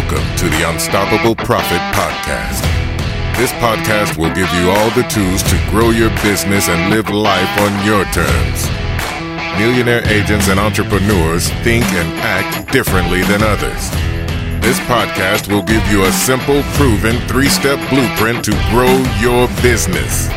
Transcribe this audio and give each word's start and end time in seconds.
Welcome 0.00 0.36
to 0.38 0.48
the 0.48 0.66
Unstoppable 0.66 1.34
Profit 1.36 1.82
Podcast. 1.92 2.64
This 3.36 3.52
podcast 3.60 4.16
will 4.16 4.32
give 4.32 4.48
you 4.54 4.70
all 4.70 4.88
the 4.96 5.06
tools 5.12 5.42
to 5.42 5.60
grow 5.68 5.90
your 5.90 6.08
business 6.22 6.70
and 6.70 6.88
live 6.88 7.10
life 7.10 7.52
on 7.60 7.84
your 7.84 8.06
terms. 8.06 8.64
Millionaire 9.60 10.00
agents 10.08 10.48
and 10.48 10.58
entrepreneurs 10.58 11.50
think 11.60 11.84
and 11.92 12.18
act 12.20 12.72
differently 12.72 13.20
than 13.24 13.42
others. 13.42 13.90
This 14.64 14.80
podcast 14.88 15.52
will 15.52 15.62
give 15.62 15.86
you 15.92 16.04
a 16.04 16.12
simple, 16.12 16.62
proven 16.80 17.20
three 17.28 17.50
step 17.50 17.78
blueprint 17.90 18.42
to 18.46 18.52
grow 18.72 18.96
your 19.20 19.48
business. 19.60 20.30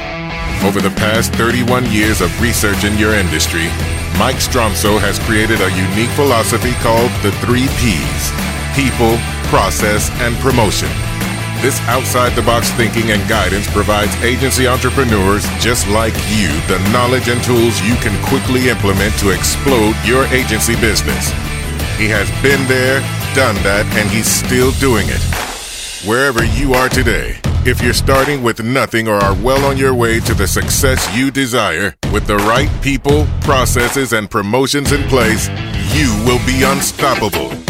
Over 0.61 0.81
the 0.81 0.93
past 0.99 1.31
31 1.35 1.89
years 1.89 2.19
of 2.19 2.29
research 2.41 2.83
in 2.83 2.97
your 2.97 3.13
industry, 3.13 3.71
Mike 4.19 4.43
Stromsoe 4.43 4.99
has 4.99 5.19
created 5.19 5.61
a 5.61 5.71
unique 5.71 6.11
philosophy 6.19 6.73
called 6.83 7.11
the 7.23 7.31
three 7.39 7.67
P's 7.79 8.52
people, 8.73 9.17
process, 9.49 10.09
and 10.21 10.35
promotion. 10.37 10.89
This 11.61 11.79
outside 11.87 12.35
the 12.35 12.41
box 12.41 12.69
thinking 12.71 13.11
and 13.11 13.27
guidance 13.29 13.71
provides 13.71 14.13
agency 14.17 14.67
entrepreneurs 14.67 15.47
just 15.59 15.87
like 15.87 16.13
you 16.27 16.49
the 16.67 16.77
knowledge 16.91 17.29
and 17.29 17.41
tools 17.41 17.79
you 17.81 17.95
can 18.03 18.21
quickly 18.25 18.67
implement 18.69 19.17
to 19.19 19.29
explode 19.29 19.95
your 20.03 20.25
agency 20.25 20.75
business. 20.81 21.29
He 21.97 22.09
has 22.09 22.29
been 22.41 22.67
there, 22.67 22.99
done 23.33 23.55
that, 23.63 23.85
and 23.95 24.09
he's 24.09 24.27
still 24.27 24.71
doing 24.73 25.07
it. 25.07 25.21
Wherever 26.05 26.43
you 26.43 26.73
are 26.73 26.89
today, 26.89 27.39
if 27.65 27.81
you're 27.81 27.93
starting 27.93 28.43
with 28.43 28.61
nothing 28.61 29.07
or 29.07 29.15
are 29.15 29.35
well 29.35 29.63
on 29.63 29.77
your 29.77 29.95
way 29.95 30.19
to 30.19 30.33
the 30.33 30.47
success 30.47 31.07
you 31.15 31.31
desire, 31.31 31.95
with 32.11 32.27
the 32.27 32.35
right 32.35 32.69
people, 32.81 33.25
processes, 33.39 34.11
and 34.11 34.29
promotions 34.29 34.91
in 34.91 35.01
place, 35.03 35.47
you 35.95 36.11
will 36.25 36.45
be 36.45 36.63
unstoppable. 36.63 37.62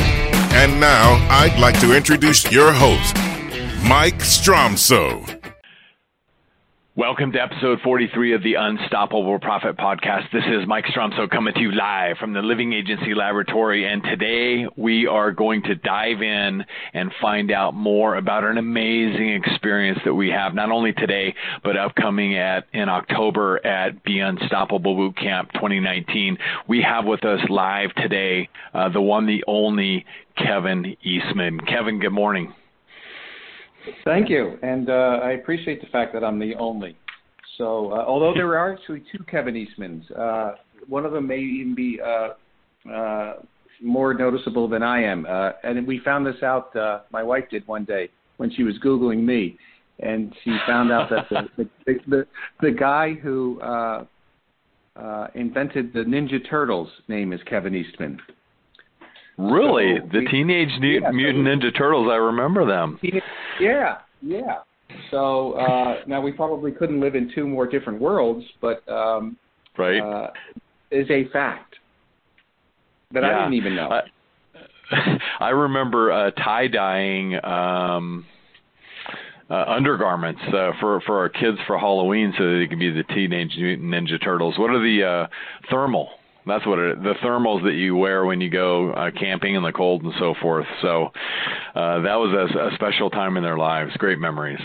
And 0.56 0.80
now, 0.80 1.16
I'd 1.30 1.60
like 1.60 1.80
to 1.80 1.96
introduce 1.96 2.50
your 2.52 2.72
host, 2.72 3.16
Mike 3.84 4.20
Stromsoe. 4.20 5.53
Welcome 6.96 7.32
to 7.32 7.42
episode 7.42 7.80
43 7.84 8.36
of 8.36 8.44
the 8.44 8.54
Unstoppable 8.54 9.40
Profit 9.40 9.78
Podcast. 9.78 10.32
This 10.32 10.44
is 10.46 10.68
Mike 10.68 10.86
Stromsoe 10.86 11.28
coming 11.28 11.56
to 11.56 11.60
you 11.60 11.72
live 11.72 12.18
from 12.20 12.34
the 12.34 12.42
Living 12.44 12.72
Agency 12.72 13.16
Laboratory. 13.16 13.92
And 13.92 14.04
today 14.04 14.68
we 14.78 15.08
are 15.08 15.32
going 15.32 15.64
to 15.64 15.74
dive 15.74 16.22
in 16.22 16.64
and 16.94 17.12
find 17.20 17.50
out 17.50 17.74
more 17.74 18.16
about 18.16 18.44
an 18.44 18.60
amazing 18.60 19.30
experience 19.30 19.98
that 20.06 20.14
we 20.14 20.30
have, 20.30 20.54
not 20.54 20.70
only 20.70 20.94
today, 20.94 21.34
but 21.64 21.78
upcoming 21.78 22.38
at 22.38 22.68
in 22.74 22.90
October 22.90 23.66
at 23.66 24.04
Be 24.04 24.20
Unstoppable 24.20 24.96
Bootcamp 24.96 25.52
2019. 25.54 26.38
We 26.68 26.84
have 26.84 27.06
with 27.06 27.26
us 27.26 27.40
live 27.50 27.92
today 27.96 28.50
uh, 28.76 28.90
the 28.90 29.02
one, 29.02 29.26
the 29.26 29.44
only 29.48 30.06
Kevin 30.38 30.96
Eastman. 31.02 31.60
Kevin, 31.62 32.00
good 32.00 32.14
morning. 32.14 32.54
Thank 34.06 34.30
you, 34.30 34.58
and 34.62 34.90
uh, 34.90 35.20
I 35.24 35.32
appreciate 35.32 35.82
the 35.82 35.88
fact 35.88 36.14
that 36.14 36.24
I'm 36.24 36.40
the 36.40 36.56
only. 36.56 36.98
So, 37.58 37.92
uh, 37.92 38.06
although 38.06 38.34
there 38.34 38.58
are 38.58 38.74
actually 38.74 39.04
two 39.12 39.24
Kevin 39.30 39.54
Eastmans, 39.54 40.04
uh, 40.18 40.56
one 40.88 41.06
of 41.06 41.12
them 41.12 41.28
may 41.28 41.40
even 41.40 41.76
be 41.76 42.00
uh, 42.02 42.92
uh, 42.92 43.34
more 43.82 44.14
noticeable 44.14 44.68
than 44.68 44.82
I 44.82 45.04
am. 45.04 45.26
Uh, 45.26 45.52
and 45.64 45.86
we 45.86 46.00
found 46.00 46.26
this 46.26 46.42
out. 46.42 46.74
My 47.12 47.22
wife 47.24 47.46
did 47.52 47.68
one 47.68 47.86
day 47.86 48.10
when 48.38 48.52
she 48.54 48.64
was 48.64 48.76
googling 48.84 49.24
me, 49.24 49.58
and 50.00 50.34
she 50.44 50.58
found 50.66 50.92
out 50.92 51.10
that 51.10 51.30
the 51.30 51.70
the, 51.86 52.00
the, 52.08 52.28
the 52.62 52.72
guy 52.72 53.14
who 53.14 53.60
invented 55.36 55.94
the 55.94 56.00
Ninja 56.00 56.40
Turtles 56.50 56.90
name 57.08 57.34
is 57.34 57.42
Kevin 57.48 57.76
Eastman. 57.76 58.20
Really, 59.38 59.98
so 60.00 60.08
the 60.12 60.20
we, 60.20 60.28
Teenage 60.28 60.70
yeah, 60.82 61.10
Mutant 61.12 61.62
so 61.62 61.68
Ninja 61.68 61.78
Turtles. 61.78 62.08
I 62.12 62.16
remember 62.16 62.66
them. 62.66 63.00
Yeah, 63.60 63.98
yeah. 64.22 64.60
So 65.10 65.54
uh, 65.54 66.02
now 66.06 66.22
we 66.22 66.32
probably 66.32 66.72
couldn't 66.72 67.00
live 67.00 67.16
in 67.16 67.32
two 67.34 67.48
more 67.48 67.66
different 67.66 68.00
worlds, 68.00 68.46
but 68.62 68.88
um, 68.88 69.38
right 69.78 70.00
uh, 70.00 70.30
is 70.92 71.10
a 71.10 71.28
fact 71.30 71.76
that 73.12 73.24
yeah. 73.24 73.30
I 73.30 73.40
didn't 73.40 73.54
even 73.56 73.76
know. 73.76 73.90
I, 73.90 75.18
I 75.40 75.50
remember 75.50 76.12
uh, 76.12 76.32
tie 76.32 76.68
dyeing. 76.68 77.44
Um, 77.44 78.26
uh, 79.50 79.66
undergarments 79.68 80.42
uh, 80.48 80.72
for 80.80 81.02
for 81.02 81.20
our 81.20 81.30
kids 81.30 81.58
for 81.68 81.78
Halloween, 81.78 82.34
so 82.38 82.44
that 82.44 82.60
they 82.60 82.68
can 82.68 82.80
be 82.80 82.90
the 82.90 83.04
Teenage 83.14 83.52
Mutant 83.58 83.88
Ninja 83.88 84.24
Turtles. 84.24 84.58
What 84.58 84.72
are 84.72 84.80
the 84.80 85.04
uh, 85.04 85.28
thermal? 85.70 86.10
That's 86.46 86.66
what 86.66 86.80
it, 86.80 87.02
the 87.02 87.14
thermals 87.24 87.64
that 87.64 87.74
you 87.74 87.96
wear 87.96 88.26
when 88.26 88.42
you 88.42 88.50
go 88.50 88.92
uh, 88.92 89.12
camping 89.18 89.56
in 89.56 89.64
the 89.64 89.72
cold 89.72 90.04
and 90.04 90.14
so 90.20 90.36
forth. 90.42 90.66
So 90.82 91.06
uh, 91.76 92.02
that 92.02 92.16
was 92.16 92.34
a, 92.34 92.68
a 92.68 92.76
special 92.76 93.10
time 93.10 93.38
in 93.38 93.44
their 93.44 93.58
lives. 93.58 93.92
Great 93.98 94.20
memories. 94.20 94.60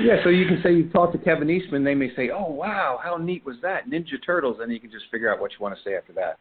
Yeah, 0.00 0.16
so 0.24 0.28
you 0.28 0.46
can 0.46 0.60
say 0.62 0.72
you 0.74 0.88
talk 0.90 1.12
to 1.12 1.18
Kevin 1.18 1.48
Eastman, 1.50 1.84
they 1.84 1.94
may 1.94 2.12
say, 2.16 2.30
"Oh, 2.30 2.50
wow, 2.50 2.98
how 3.02 3.16
neat 3.16 3.44
was 3.44 3.56
that? 3.62 3.88
Ninja 3.88 4.14
Turtles," 4.24 4.58
and 4.60 4.72
you 4.72 4.80
can 4.80 4.90
just 4.90 5.04
figure 5.10 5.32
out 5.32 5.40
what 5.40 5.52
you 5.52 5.58
want 5.60 5.76
to 5.76 5.82
say 5.84 5.94
after 5.94 6.12
that. 6.14 6.38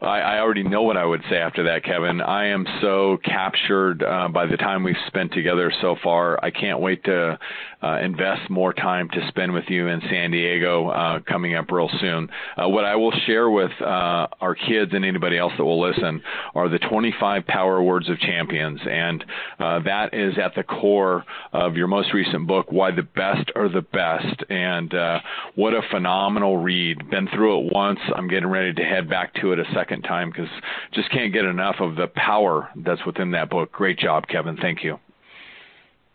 I, 0.00 0.20
I 0.20 0.38
already 0.38 0.62
know 0.62 0.82
what 0.82 0.96
I 0.96 1.04
would 1.04 1.22
say 1.28 1.38
after 1.38 1.64
that, 1.64 1.82
Kevin. 1.82 2.20
I 2.20 2.46
am 2.46 2.64
so 2.80 3.18
captured 3.24 4.04
uh, 4.04 4.28
by 4.28 4.46
the 4.46 4.56
time 4.56 4.84
we've 4.84 4.94
spent 5.08 5.32
together 5.32 5.72
so 5.80 5.96
far. 6.04 6.42
I 6.42 6.52
can't 6.52 6.78
wait 6.78 7.02
to 7.04 7.36
uh, 7.82 7.98
invest 7.98 8.48
more 8.48 8.72
time 8.72 9.08
to 9.10 9.28
spend 9.28 9.52
with 9.52 9.64
you 9.66 9.88
in 9.88 10.00
San 10.08 10.30
Diego 10.30 10.88
uh, 10.88 11.18
coming 11.20 11.56
up 11.56 11.72
real 11.72 11.90
soon. 12.00 12.28
Uh, 12.56 12.68
what 12.68 12.84
I 12.84 12.94
will 12.94 13.12
share 13.26 13.50
with 13.50 13.72
uh, 13.80 14.28
our 14.40 14.54
kids 14.54 14.92
and 14.94 15.04
anybody 15.04 15.36
else 15.36 15.52
that 15.58 15.64
will 15.64 15.80
listen 15.80 16.22
are 16.54 16.68
the 16.68 16.78
25 16.78 17.44
Power 17.46 17.82
Words 17.82 18.08
of 18.08 18.20
Champions, 18.20 18.80
and 18.88 19.24
uh, 19.58 19.80
that 19.80 20.14
is 20.14 20.34
at 20.38 20.54
the 20.54 20.62
core 20.62 21.24
of 21.52 21.76
your 21.76 21.88
most 21.88 22.12
recent 22.12 22.46
book, 22.46 22.70
Why 22.70 22.92
the 22.92 23.02
Best 23.02 23.50
Are 23.56 23.68
the 23.68 23.82
Best. 23.82 24.44
And 24.48 24.94
uh, 24.94 25.18
what 25.56 25.74
a 25.74 25.82
phenomenal 25.90 26.56
read. 26.56 27.10
Been 27.10 27.28
through 27.34 27.66
it 27.66 27.72
once. 27.74 27.98
I'm 28.14 28.28
getting 28.28 28.48
ready 28.48 28.72
to 28.74 28.82
head 28.82 29.10
back 29.10 29.34
to 29.40 29.52
it 29.52 29.58
a 29.58 29.64
second 29.74 29.87
second 29.88 30.02
time 30.02 30.30
because 30.30 30.48
just 30.92 31.10
can't 31.10 31.32
get 31.32 31.44
enough 31.44 31.76
of 31.80 31.96
the 31.96 32.08
power 32.14 32.68
that's 32.84 33.04
within 33.06 33.30
that 33.32 33.50
book. 33.50 33.72
Great 33.72 33.98
job, 33.98 34.26
Kevin. 34.28 34.56
Thank 34.56 34.84
you. 34.84 34.98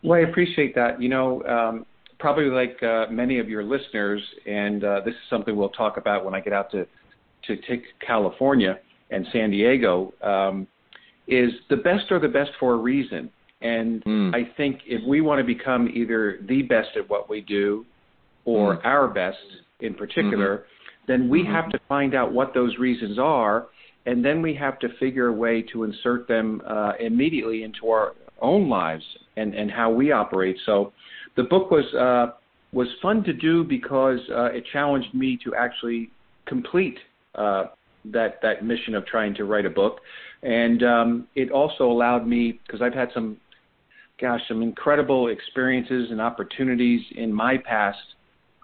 Well, 0.02 0.18
I 0.18 0.22
appreciate 0.22 0.74
that. 0.74 1.00
You 1.00 1.08
know, 1.08 1.42
um, 1.44 1.86
probably 2.18 2.46
like 2.46 2.82
uh, 2.82 3.06
many 3.10 3.38
of 3.38 3.48
your 3.48 3.64
listeners, 3.64 4.22
and 4.46 4.84
uh, 4.84 5.00
this 5.04 5.14
is 5.14 5.20
something 5.30 5.56
we'll 5.56 5.70
talk 5.70 5.96
about 5.96 6.24
when 6.24 6.34
I 6.34 6.40
get 6.40 6.52
out 6.52 6.70
to 6.72 6.86
to 7.46 7.56
take 7.68 7.84
California 8.06 8.78
and 9.10 9.26
San 9.32 9.50
Diego. 9.50 10.12
Um, 10.22 10.66
is 11.26 11.50
the 11.70 11.76
best 11.76 12.10
are 12.12 12.20
the 12.20 12.28
best 12.28 12.50
for 12.60 12.74
a 12.74 12.76
reason, 12.76 13.30
and 13.62 14.04
mm. 14.04 14.34
I 14.34 14.52
think 14.56 14.80
if 14.86 15.02
we 15.06 15.22
want 15.22 15.38
to 15.38 15.44
become 15.44 15.88
either 15.94 16.38
the 16.46 16.62
best 16.62 16.90
at 16.96 17.08
what 17.08 17.30
we 17.30 17.40
do, 17.40 17.86
or 18.44 18.76
mm. 18.76 18.84
our 18.84 19.08
best 19.08 19.38
in 19.80 19.94
particular, 19.94 20.58
mm-hmm 20.58 20.73
then 21.06 21.28
we 21.28 21.42
mm-hmm. 21.42 21.52
have 21.52 21.68
to 21.70 21.78
find 21.88 22.14
out 22.14 22.32
what 22.32 22.54
those 22.54 22.78
reasons 22.78 23.18
are, 23.18 23.66
and 24.06 24.24
then 24.24 24.42
we 24.42 24.54
have 24.54 24.78
to 24.80 24.88
figure 24.98 25.28
a 25.28 25.32
way 25.32 25.62
to 25.72 25.84
insert 25.84 26.28
them 26.28 26.62
uh, 26.66 26.92
immediately 27.00 27.62
into 27.62 27.88
our 27.88 28.14
own 28.40 28.68
lives 28.68 29.04
and, 29.36 29.54
and 29.54 29.70
how 29.70 29.90
we 29.90 30.12
operate. 30.12 30.56
So 30.66 30.92
the 31.36 31.44
book 31.44 31.70
was 31.70 31.84
uh, 31.94 32.36
was 32.72 32.88
fun 33.00 33.22
to 33.24 33.32
do 33.32 33.64
because 33.64 34.18
uh, 34.30 34.46
it 34.46 34.64
challenged 34.72 35.14
me 35.14 35.38
to 35.44 35.54
actually 35.54 36.10
complete 36.46 36.98
uh, 37.34 37.66
that 38.06 38.40
that 38.42 38.64
mission 38.64 38.94
of 38.94 39.06
trying 39.06 39.34
to 39.34 39.44
write 39.44 39.64
a 39.64 39.70
book, 39.70 40.00
and 40.42 40.82
um, 40.82 41.28
it 41.34 41.50
also 41.50 41.84
allowed 41.84 42.26
me 42.26 42.60
because 42.66 42.82
I've 42.82 42.94
had 42.94 43.08
some, 43.14 43.38
gosh, 44.20 44.40
some 44.48 44.62
incredible 44.62 45.28
experiences 45.28 46.08
and 46.10 46.20
opportunities 46.20 47.00
in 47.16 47.32
my 47.32 47.56
past 47.56 47.98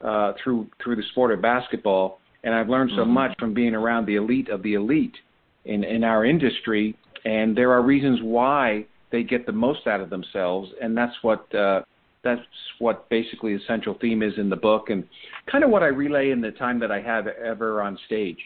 uh, 0.04 0.32
through 0.42 0.68
through 0.82 0.96
the 0.96 1.04
sport 1.12 1.32
of 1.32 1.40
basketball 1.40 2.20
and 2.44 2.54
I've 2.54 2.68
learned 2.68 2.90
so 2.94 3.02
mm-hmm. 3.02 3.12
much 3.12 3.38
from 3.38 3.54
being 3.54 3.74
around 3.74 4.06
the 4.06 4.16
elite 4.16 4.48
of 4.48 4.62
the 4.62 4.74
elite 4.74 5.16
in 5.64 5.84
in 5.84 6.04
our 6.04 6.24
industry. 6.24 6.96
And 7.24 7.56
there 7.56 7.72
are 7.72 7.82
reasons 7.82 8.20
why 8.22 8.86
they 9.12 9.22
get 9.22 9.44
the 9.44 9.52
most 9.52 9.86
out 9.86 10.00
of 10.00 10.10
themselves, 10.10 10.70
and 10.80 10.96
that's 10.96 11.14
what 11.22 11.54
uh, 11.54 11.82
that's 12.22 12.40
what 12.78 13.08
basically 13.08 13.54
the 13.54 13.62
central 13.66 13.96
theme 14.00 14.22
is 14.22 14.34
in 14.38 14.48
the 14.48 14.56
book, 14.56 14.90
and 14.90 15.04
kind 15.50 15.64
of 15.64 15.70
what 15.70 15.82
I 15.82 15.86
relay 15.86 16.30
in 16.30 16.40
the 16.40 16.52
time 16.52 16.78
that 16.80 16.90
I 16.90 17.00
have 17.00 17.26
ever 17.26 17.82
on 17.82 17.98
stage. 18.06 18.38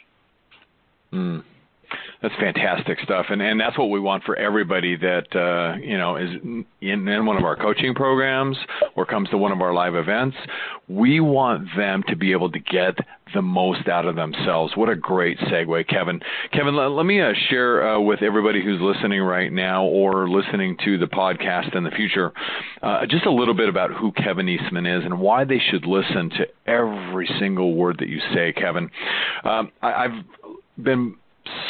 Mm. 1.13 1.45
That's 2.23 2.35
fantastic 2.37 2.99
stuff, 3.01 3.27
and 3.31 3.43
and 3.43 3.61
that's 3.61 3.79
what 3.79 3.91
we 3.91 4.01
want 4.01 4.25
for 4.25 4.37
everybody 4.37 4.97
that 4.97 5.35
uh, 5.35 5.77
you 5.81 5.99
know 5.99 6.17
is 6.17 6.31
in, 6.43 6.65
in 6.81 7.27
one 7.27 7.37
of 7.37 7.45
our 7.45 7.57
coaching 7.57 7.95
programs 7.95 8.57
or 8.97 9.07
comes 9.07 9.29
to 9.31 9.39
one 9.39 9.53
of 9.53 9.61
our 9.61 9.73
live 9.73 9.95
events. 9.95 10.37
We 10.89 11.21
want 11.21 11.69
them 11.77 12.03
to 12.09 12.17
be 12.17 12.33
able 12.33 12.51
to 12.53 12.59
get 12.59 12.95
the 13.33 13.43
most 13.43 13.89
out 13.89 14.07
of 14.07 14.17
themselves. 14.17 14.77
What 14.77 14.89
a 14.89 14.97
great 14.97 15.39
segue, 15.39 15.89
Kevin. 15.89 16.21
Kevin, 16.53 16.77
let, 16.77 16.91
let 16.91 17.07
me 17.07 17.21
uh, 17.21 17.33
share 17.49 17.95
uh, 17.95 18.01
with 18.01 18.23
everybody 18.23 18.63
who's 18.63 18.81
listening 18.81 19.21
right 19.23 19.53
now 19.53 19.85
or 19.85 20.29
listening 20.29 20.77
to 20.85 20.99
the 20.99 21.07
podcast 21.07 21.75
in 21.75 21.85
the 21.85 21.91
future 21.91 22.33
uh, 22.83 23.07
just 23.07 23.27
a 23.27 23.33
little 23.33 23.55
bit 23.55 23.69
about 23.69 23.91
who 23.93 24.13
Kevin 24.13 24.49
Eastman 24.49 24.87
is 24.87 25.05
and 25.05 25.19
why 25.19 25.45
they 25.45 25.61
should 25.71 25.87
listen 25.87 26.31
to 26.31 26.47
every 26.67 27.29
single 27.39 27.75
word 27.75 27.99
that 27.99 28.09
you 28.09 28.21
say, 28.35 28.53
Kevin. 28.53 28.91
Um, 29.45 29.71
I, 29.83 29.93
I've 30.05 30.25
been 30.83 31.17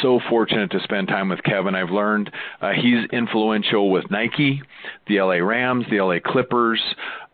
so 0.01 0.19
fortunate 0.29 0.71
to 0.71 0.79
spend 0.81 1.07
time 1.07 1.29
with 1.29 1.43
Kevin. 1.43 1.75
I've 1.75 1.89
learned 1.89 2.31
uh, 2.61 2.71
he's 2.71 3.05
influential 3.11 3.91
with 3.91 4.09
Nike, 4.09 4.61
the 5.07 5.21
LA 5.21 5.35
Rams, 5.35 5.85
the 5.89 6.01
LA 6.01 6.17
Clippers, 6.23 6.81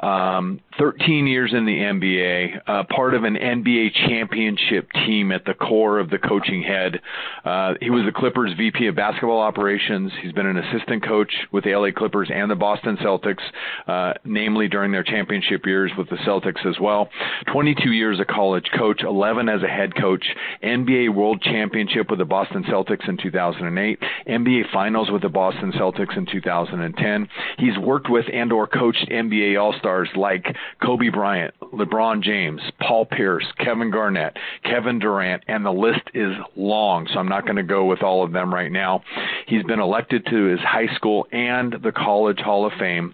um, 0.02 0.60
13 0.80 1.28
years 1.28 1.54
in 1.54 1.66
the 1.66 1.78
NBA, 1.78 2.62
uh, 2.68 2.84
part 2.94 3.14
of 3.14 3.24
an 3.24 3.36
NBA 3.36 3.94
championship 4.08 4.92
team 5.06 5.32
at 5.32 5.46
the 5.46 5.54
core 5.54 6.00
of 6.00 6.10
the 6.10 6.18
coaching 6.18 6.64
head. 6.64 7.00
Uh, 7.46 7.74
he 7.80 7.92
was 7.92 8.04
the 8.06 8.12
Clippers 8.12 8.52
VP 8.58 8.88
of 8.88 8.96
basketball 8.96 9.40
operations. 9.40 10.12
He's 10.24 10.32
been 10.32 10.48
an 10.48 10.58
assistant 10.58 11.06
coach 11.06 11.32
with 11.52 11.66
the 11.66 11.76
LA 11.76 11.90
Clippers 11.96 12.30
and 12.34 12.50
the 12.50 12.56
Boston 12.56 12.98
Celtics, 12.98 13.44
uh, 13.88 14.14
namely 14.26 14.68
during 14.68 14.92
their 14.92 15.04
championship 15.04 15.66
years 15.66 15.92
with 15.98 16.10
the 16.10 16.16
Celtics 16.18 16.66
as 16.66 16.80
well. 16.80 17.10
22 17.52 17.92
years 17.92 18.20
a 18.20 18.26
college 18.26 18.70
coach, 18.76 19.02
11 19.04 19.50
as 19.50 19.62
a 19.62 19.68
head 19.68 19.96
coach, 19.96 20.26
NBA 20.64 21.14
World 21.14 21.42
Championship 21.44 22.10
with 22.10 22.20
the 22.20 22.26
Boston 22.26 22.64
Celtics 22.64 23.08
in 23.08 23.18
2008, 23.18 24.00
NBA 24.28 24.72
Finals 24.74 25.12
with 25.12 25.22
the 25.22 25.30
Boston 25.30 25.72
Celtics 25.74 26.18
in 26.18 26.26
2010. 26.26 27.30
He's 27.60 27.78
worked 27.78 28.10
with 28.10 28.26
and 28.34 28.52
or 28.52 28.66
coached 28.66 29.08
NBA 29.12 29.62
All-Stars 29.62 29.91
stars 29.92 30.10
like 30.16 30.56
Kobe 30.82 31.10
Bryant, 31.10 31.54
LeBron 31.74 32.22
James, 32.24 32.62
Paul 32.80 33.06
Pierce, 33.06 33.46
Kevin 33.58 33.92
Garnett, 33.92 34.38
Kevin 34.64 35.00
Durant, 35.00 35.44
and 35.48 35.66
the 35.66 35.72
list 35.72 36.02
is 36.14 36.34
long, 36.56 37.08
so 37.12 37.20
I'm 37.20 37.28
not 37.28 37.44
going 37.46 37.56
to 37.56 37.64
go 37.64 37.86
with 37.86 38.04
all 38.04 38.24
of 38.24 38.32
them 38.32 38.54
right 38.54 38.72
now. 38.72 39.04
He's 39.48 39.64
been 39.64 39.80
elected 39.80 40.26
to 40.30 40.44
his 40.46 40.60
high 40.60 40.94
school 40.96 41.28
and 41.32 41.76
the 41.84 41.92
College 41.92 42.40
Hall 42.40 42.66
of 42.66 42.74
Fame, 42.80 43.14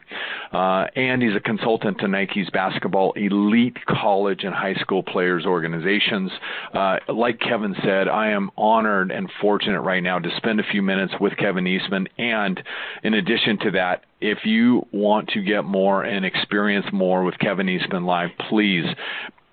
uh, 0.52 0.86
and 0.96 1.22
he's 1.22 1.36
a 1.36 1.40
consultant 1.40 2.00
to 2.00 2.08
Nike's 2.08 2.50
basketball 2.50 3.14
elite 3.14 3.78
college 3.86 4.44
and 4.44 4.54
high 4.54 4.76
school 4.76 5.04
players 5.04 5.46
organizations. 5.46 6.32
Uh, 6.74 6.98
like 7.08 7.40
Kevin 7.40 7.76
said, 7.84 8.08
I 8.08 8.30
am 8.30 8.50
honored 8.58 9.12
and 9.12 9.30
fortunate 9.42 9.82
right 9.82 10.04
now 10.04 10.20
to 10.20 10.30
spend 10.38 10.60
a 10.60 10.64
few 10.72 10.82
minutes 10.82 11.14
with 11.20 11.38
Kevin 11.38 11.68
Eastman, 11.68 12.08
and 12.18 12.62
in 13.04 13.14
addition 13.14 13.58
to 13.60 13.72
that, 13.72 14.04
if 14.20 14.40
you 14.46 14.86
want 14.92 15.30
to 15.30 15.44
get 15.44 15.64
more 15.64 16.04
and 16.04 16.26
experience 16.26 16.88
more 16.92 17.24
with 17.24 17.38
Kevin 17.38 17.70
Eastman 17.70 18.06
live, 18.06 18.30
please 18.50 18.86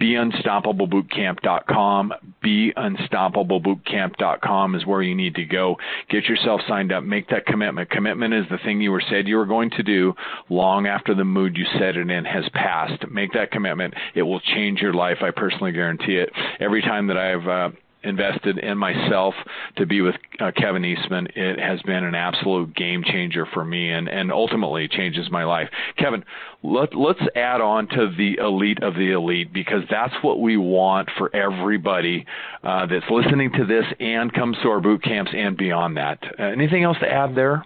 beunstoppablebootcamp.com. 0.00 2.12
Beunstoppablebootcamp.com 2.44 4.74
is 4.74 4.84
where 4.86 5.02
you 5.02 5.14
need 5.14 5.36
to 5.36 5.44
go. 5.44 5.76
Get 6.10 6.24
yourself 6.24 6.60
signed 6.68 6.92
up. 6.92 7.04
Make 7.04 7.28
that 7.28 7.46
commitment. 7.46 7.90
Commitment 7.90 8.34
is 8.34 8.44
the 8.50 8.58
thing 8.64 8.80
you 8.80 8.90
were 8.90 9.04
said 9.08 9.28
you 9.28 9.36
were 9.36 9.46
going 9.46 9.70
to 9.70 9.82
do 9.82 10.14
long 10.48 10.86
after 10.86 11.14
the 11.14 11.24
mood 11.24 11.56
you 11.56 11.64
set 11.78 11.96
it 11.96 12.10
in 12.10 12.24
has 12.24 12.44
passed. 12.52 13.04
Make 13.10 13.32
that 13.32 13.50
commitment. 13.50 13.94
It 14.14 14.22
will 14.22 14.40
change 14.40 14.80
your 14.80 14.94
life. 14.94 15.18
I 15.22 15.30
personally 15.30 15.72
guarantee 15.72 16.16
it. 16.16 16.30
Every 16.60 16.82
time 16.82 17.06
that 17.06 17.16
I've 17.16 17.48
uh, 17.48 17.70
invested 18.04 18.58
in 18.58 18.78
myself 18.78 19.34
to 19.76 19.86
be 19.86 20.00
with 20.00 20.14
uh, 20.40 20.52
Kevin 20.56 20.84
Eastman. 20.84 21.28
It 21.34 21.58
has 21.58 21.80
been 21.82 22.04
an 22.04 22.14
absolute 22.14 22.74
game 22.74 23.02
changer 23.04 23.46
for 23.52 23.64
me 23.64 23.90
and, 23.90 24.08
and 24.08 24.32
ultimately 24.32 24.88
changes 24.88 25.30
my 25.30 25.44
life. 25.44 25.68
Kevin, 25.96 26.24
let, 26.62 26.94
let's 26.94 27.20
add 27.34 27.60
on 27.60 27.88
to 27.88 28.12
the 28.16 28.36
elite 28.40 28.82
of 28.82 28.94
the 28.94 29.12
elite 29.12 29.52
because 29.52 29.82
that's 29.90 30.14
what 30.22 30.40
we 30.40 30.56
want 30.56 31.08
for 31.18 31.34
everybody 31.34 32.24
uh, 32.62 32.86
that's 32.86 33.04
listening 33.10 33.52
to 33.52 33.64
this 33.64 33.84
and 34.00 34.32
comes 34.32 34.56
to 34.62 34.68
our 34.68 34.80
boot 34.80 35.02
camps 35.02 35.30
and 35.34 35.56
beyond 35.56 35.96
that. 35.96 36.18
Uh, 36.38 36.44
anything 36.44 36.84
else 36.84 36.96
to 37.00 37.10
add 37.10 37.34
there? 37.34 37.64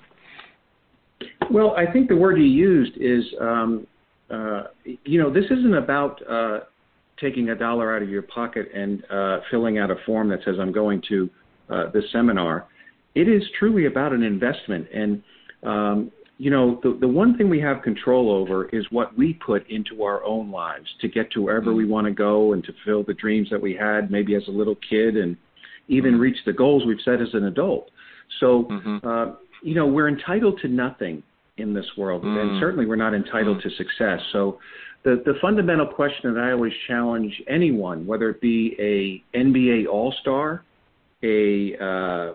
Well, 1.50 1.75
I 1.76 1.91
think 1.91 2.08
the 2.08 2.17
word 2.17 2.38
you 2.38 2.44
used 2.44 2.96
is, 2.96 3.25
um, 3.41 3.87
uh, 4.31 4.64
you 5.05 5.20
know, 5.20 5.32
this 5.32 5.44
isn't 5.46 5.75
about 5.75 6.20
uh, 6.29 6.61
taking 7.20 7.50
a 7.50 7.55
dollar 7.55 7.94
out 7.94 8.03
of 8.03 8.09
your 8.09 8.23
pocket 8.23 8.69
and 8.75 9.05
uh, 9.11 9.38
filling 9.50 9.79
out 9.79 9.91
a 9.91 9.97
form 10.06 10.29
that 10.29 10.41
says 10.44 10.56
I'm 10.61 10.73
going 10.73 11.03
to 11.09 11.31
uh, 11.70 11.91
this 11.93 12.05
seminar. 12.12 12.67
It 13.15 13.29
is 13.29 13.43
truly 13.59 13.87
about 13.87 14.12
an 14.12 14.23
investment, 14.23 14.87
and 14.94 15.23
um, 15.62 16.12
you 16.38 16.50
know 16.50 16.81
the 16.82 16.97
the 17.00 17.09
one 17.09 17.37
thing 17.37 17.49
we 17.49 17.61
have 17.61 17.82
control 17.82 18.31
over 18.31 18.69
is 18.69 18.85
what 18.91 19.17
we 19.17 19.35
put 19.35 19.69
into 19.70 20.03
our 20.03 20.25
own 20.25 20.50
lives 20.50 20.87
to 21.00 21.09
get 21.09 21.31
to 21.32 21.43
wherever 21.43 21.75
we 21.75 21.85
want 21.85 22.06
to 22.06 22.12
go 22.12 22.53
and 22.53 22.62
to 22.65 22.73
fulfill 22.85 23.03
the 23.03 23.15
dreams 23.15 23.49
that 23.50 23.61
we 23.61 23.75
had 23.75 24.11
maybe 24.11 24.35
as 24.35 24.43
a 24.49 24.50
little 24.50 24.76
kid 24.88 25.17
and 25.17 25.37
even 25.88 26.12
mm-hmm. 26.12 26.20
reach 26.20 26.37
the 26.47 26.53
goals 26.53 26.85
we've 26.87 27.00
set 27.05 27.20
as 27.20 27.29
an 27.32 27.44
adult. 27.44 27.91
So 28.41 28.65
mm-hmm. 28.65 29.06
uh, 29.06 29.35
you 29.62 29.75
know 29.75 29.87
we're 29.87 30.09
entitled 30.09 30.61
to 30.62 30.69
nothing 30.69 31.23
in 31.58 31.75
this 31.75 31.87
world, 31.96 32.22
mm-hmm. 32.22 32.38
and 32.38 32.60
certainly 32.60 32.87
we're 32.87 32.96
not 32.96 33.14
entitled 33.14 33.58
mm-hmm. 33.58 33.69
to 33.69 33.76
success. 33.76 34.20
So 34.32 34.58
the, 35.05 35.22
the 35.25 35.34
fundamental 35.40 35.87
question 35.87 36.34
that 36.34 36.40
I 36.40 36.52
always 36.52 36.72
challenge 36.87 37.32
anyone, 37.49 38.06
whether 38.06 38.31
it 38.31 38.40
be 38.40 38.76
a 38.78 39.37
NBA 39.37 39.87
All 39.87 40.12
Star, 40.20 40.64
a 41.22 41.75
uh, 41.76 42.34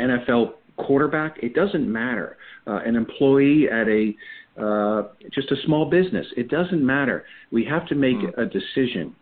NFL 0.00 0.54
quarterback, 0.76 1.38
it 1.42 1.54
doesn't 1.54 1.90
matter. 1.90 2.36
Uh, 2.66 2.80
an 2.84 2.96
employee 2.96 3.68
at 3.70 3.88
a 3.88 4.14
uh, 4.60 5.08
just 5.32 5.50
a 5.52 5.56
small 5.66 5.88
business, 5.88 6.26
it 6.36 6.48
doesn't 6.48 6.84
matter. 6.84 7.24
We 7.52 7.64
have 7.66 7.86
to 7.88 7.94
make 7.94 8.16
mm. 8.16 8.36
a 8.36 8.44
decision, 8.44 9.14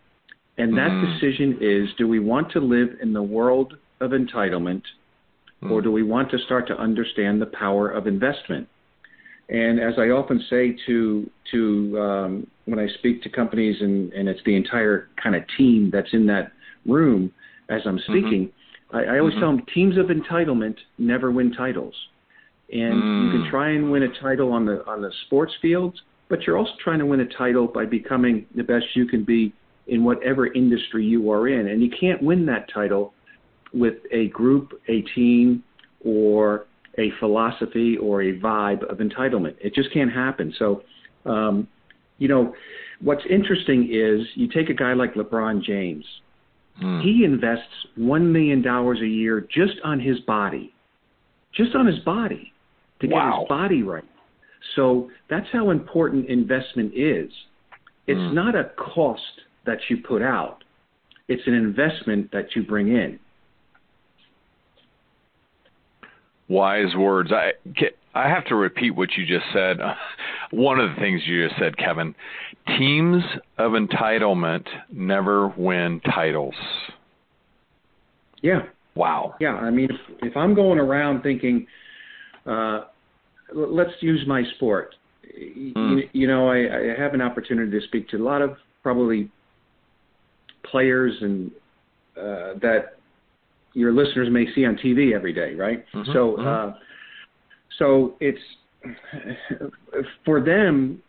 and 0.56 0.72
that 0.78 0.90
mm. 0.90 1.12
decision 1.12 1.58
is: 1.60 1.90
Do 1.98 2.08
we 2.08 2.20
want 2.20 2.50
to 2.52 2.60
live 2.60 2.88
in 3.02 3.12
the 3.12 3.22
world 3.22 3.75
of 4.00 4.12
entitlement, 4.12 4.82
mm. 5.62 5.70
or 5.70 5.82
do 5.82 5.93
we 5.93 6.02
want 6.02 6.31
to 6.31 6.38
start 6.38 6.66
to 6.69 6.78
understand 6.78 7.43
the 7.43 7.46
power 7.46 7.90
of 7.90 8.06
investment? 8.06 8.69
And 9.48 9.78
as 9.78 9.94
I 9.98 10.08
often 10.08 10.43
say 10.50 10.76
to 10.87 11.31
to 11.52 12.00
um, 12.00 12.46
when 12.64 12.78
I 12.78 12.88
speak 12.98 13.22
to 13.22 13.28
companies, 13.28 13.76
and, 13.81 14.12
and 14.12 14.28
it's 14.28 14.40
the 14.44 14.56
entire 14.56 15.08
kind 15.22 15.37
of 15.37 15.43
team 15.56 15.90
that's 15.93 16.12
in 16.12 16.26
that 16.26 16.52
room 16.84 17.32
as 17.69 17.82
I'm 17.87 17.96
mm-hmm. 17.98 18.12
speaking, 18.12 18.52
mm-hmm. 18.93 18.96
I, 18.96 19.14
I, 19.14 19.19
always 19.19 19.34
mm-hmm. 19.34 19.40
tell 19.40 19.56
them 19.56 19.66
teams 19.72 19.96
of 19.98 20.06
entitlement 20.06 20.76
never 20.98 21.31
win 21.31 21.52
titles. 21.52 21.94
And 22.72 22.94
mm. 22.94 23.25
you 23.26 23.31
can 23.31 23.46
mm. 23.46 23.50
try 23.50 23.70
and 23.70 23.93
win 23.93 24.02
a 24.02 24.20
title 24.20 24.52
on 24.52 24.66
the 24.66 24.84
on 24.87 25.00
the 25.00 25.12
sports 25.26 25.52
fields, 25.62 26.00
but 26.28 26.43
you're 26.43 26.58
also 26.58 26.72
trying 26.82 26.98
to 26.98 27.06
win 27.06 27.20
a 27.20 27.28
title 27.38 27.69
by 27.69 27.84
becoming 27.84 28.46
the 28.56 28.64
best 28.64 28.87
you 28.94 29.06
can 29.06 29.25
be 29.25 29.52
in 29.87 30.02
whatever 30.02 30.52
industry 30.52 31.04
you 31.04 31.31
are 31.31 31.46
in. 31.46 31.69
And 31.69 31.81
you 31.81 31.90
can't 32.00 32.20
win 32.20 32.44
that 32.46 32.69
title 32.75 33.14
with 33.72 33.94
a 34.10 34.28
group, 34.28 34.72
a 34.88 35.02
team, 35.14 35.62
or 36.04 36.66
a 36.98 37.10
philosophy 37.19 37.96
or 37.96 38.22
a 38.22 38.38
vibe 38.38 38.82
of 38.90 38.98
entitlement. 38.98 39.54
It 39.60 39.75
just 39.75 39.93
can't 39.93 40.12
happen. 40.12 40.54
So, 40.58 40.82
um, 41.25 41.69
you 42.19 42.28
know, 42.28 42.54
what's 43.00 43.22
interesting 43.28 43.88
is 43.93 44.26
you 44.34 44.48
take 44.48 44.70
a 44.70 44.75
guy 44.75 44.94
like 44.94 45.14
LeBron 45.14 45.62
James. 45.62 46.04
Hmm. 46.78 47.00
He 47.00 47.25
invests 47.25 47.87
one 47.96 48.32
million 48.32 48.62
dollars 48.62 49.00
a 49.02 49.06
year 49.06 49.40
just 49.40 49.75
on 49.84 50.00
his 50.00 50.20
body, 50.20 50.72
just 51.54 51.75
on 51.75 51.87
his 51.87 51.98
body, 52.00 52.52
to 53.00 53.06
get 53.06 53.16
his 53.16 53.48
body 53.48 53.82
right. 53.82 54.04
So 54.74 55.10
that's 55.31 55.46
how 55.53 55.70
important 55.70 56.29
investment 56.29 56.93
is. 56.94 57.31
It's 58.06 58.19
hmm. 58.19 58.34
not 58.34 58.55
a 58.55 58.70
cost 58.76 59.22
that 59.65 59.79
you 59.88 59.98
put 59.98 60.22
out; 60.22 60.65
it's 61.29 61.43
an 61.46 61.55
investment 61.55 62.31
that 62.32 62.55
you 62.55 62.62
bring 62.62 62.88
in 62.88 63.19
wise 66.48 66.94
words. 66.96 67.31
I 67.32 67.53
I 68.15 68.29
have 68.29 68.46
to 68.46 68.55
repeat 68.55 68.93
what 68.93 69.10
you 69.17 69.26
just 69.26 69.46
said. 69.53 69.79
One 70.50 70.81
of 70.81 70.91
the 70.91 71.00
things 71.00 71.22
you 71.26 71.46
just 71.46 71.60
said, 71.60 71.76
Kevin. 71.76 72.15
Teams 72.79 73.22
of 73.58 73.72
entitlement 73.72 74.67
never 74.91 75.48
win 75.48 76.00
titles. 76.00 76.55
Yeah. 78.43 78.62
Wow. 78.94 79.34
Yeah. 79.41 79.55
I 79.55 79.70
mean, 79.70 79.91
if, 79.91 80.31
if 80.31 80.36
I'm 80.36 80.55
going 80.55 80.79
around 80.79 81.22
thinking, 81.22 81.67
uh, 82.46 82.84
let's 83.55 83.91
use 84.00 84.24
my 84.26 84.43
sport. 84.56 84.94
Mm. 85.26 85.74
You, 85.74 86.03
you, 86.12 86.26
know, 86.26 86.48
I, 86.48 86.56
I 86.56 87.00
have 87.00 87.12
an 87.12 87.20
opportunity 87.20 87.70
to 87.79 87.86
speak 87.86 88.08
to 88.10 88.17
a 88.17 88.24
lot 88.24 88.41
of 88.41 88.56
probably 88.82 89.31
players 90.70 91.15
and 91.20 91.50
uh, 92.17 92.55
that 92.62 92.95
your 93.76 93.92
listeners 93.92 94.28
may 94.30 94.46
see 94.54 94.64
on 94.64 94.76
TV 94.76 95.14
every 95.14 95.34
day, 95.34 95.54
right? 95.54 95.84
Mm-hmm, 95.94 96.12
so, 96.12 96.36
mm-hmm. 96.38 96.70
Uh, 96.70 96.78
so 97.78 98.14
it's 98.20 98.40
for 100.24 100.40
them, 100.40 101.02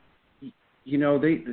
you 0.83 0.97
know, 0.97 1.17
they 1.17 1.43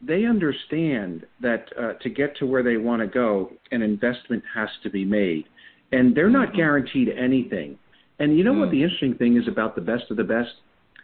they 0.00 0.24
understand 0.24 1.26
that 1.42 1.66
uh, 1.78 1.92
to 1.94 2.08
get 2.08 2.36
to 2.38 2.46
where 2.46 2.62
they 2.62 2.76
want 2.76 3.02
to 3.02 3.08
go, 3.08 3.50
an 3.72 3.82
investment 3.82 4.42
has 4.54 4.68
to 4.84 4.90
be 4.90 5.04
made, 5.04 5.44
and 5.92 6.16
they're 6.16 6.30
not 6.30 6.48
mm-hmm. 6.48 6.56
guaranteed 6.56 7.08
anything. 7.10 7.78
And 8.18 8.36
you 8.36 8.42
know 8.42 8.54
mm. 8.54 8.60
what 8.60 8.70
the 8.70 8.82
interesting 8.82 9.14
thing 9.14 9.36
is 9.36 9.46
about 9.46 9.74
the 9.74 9.80
best 9.80 10.04
of 10.10 10.16
the 10.16 10.24
best? 10.24 10.50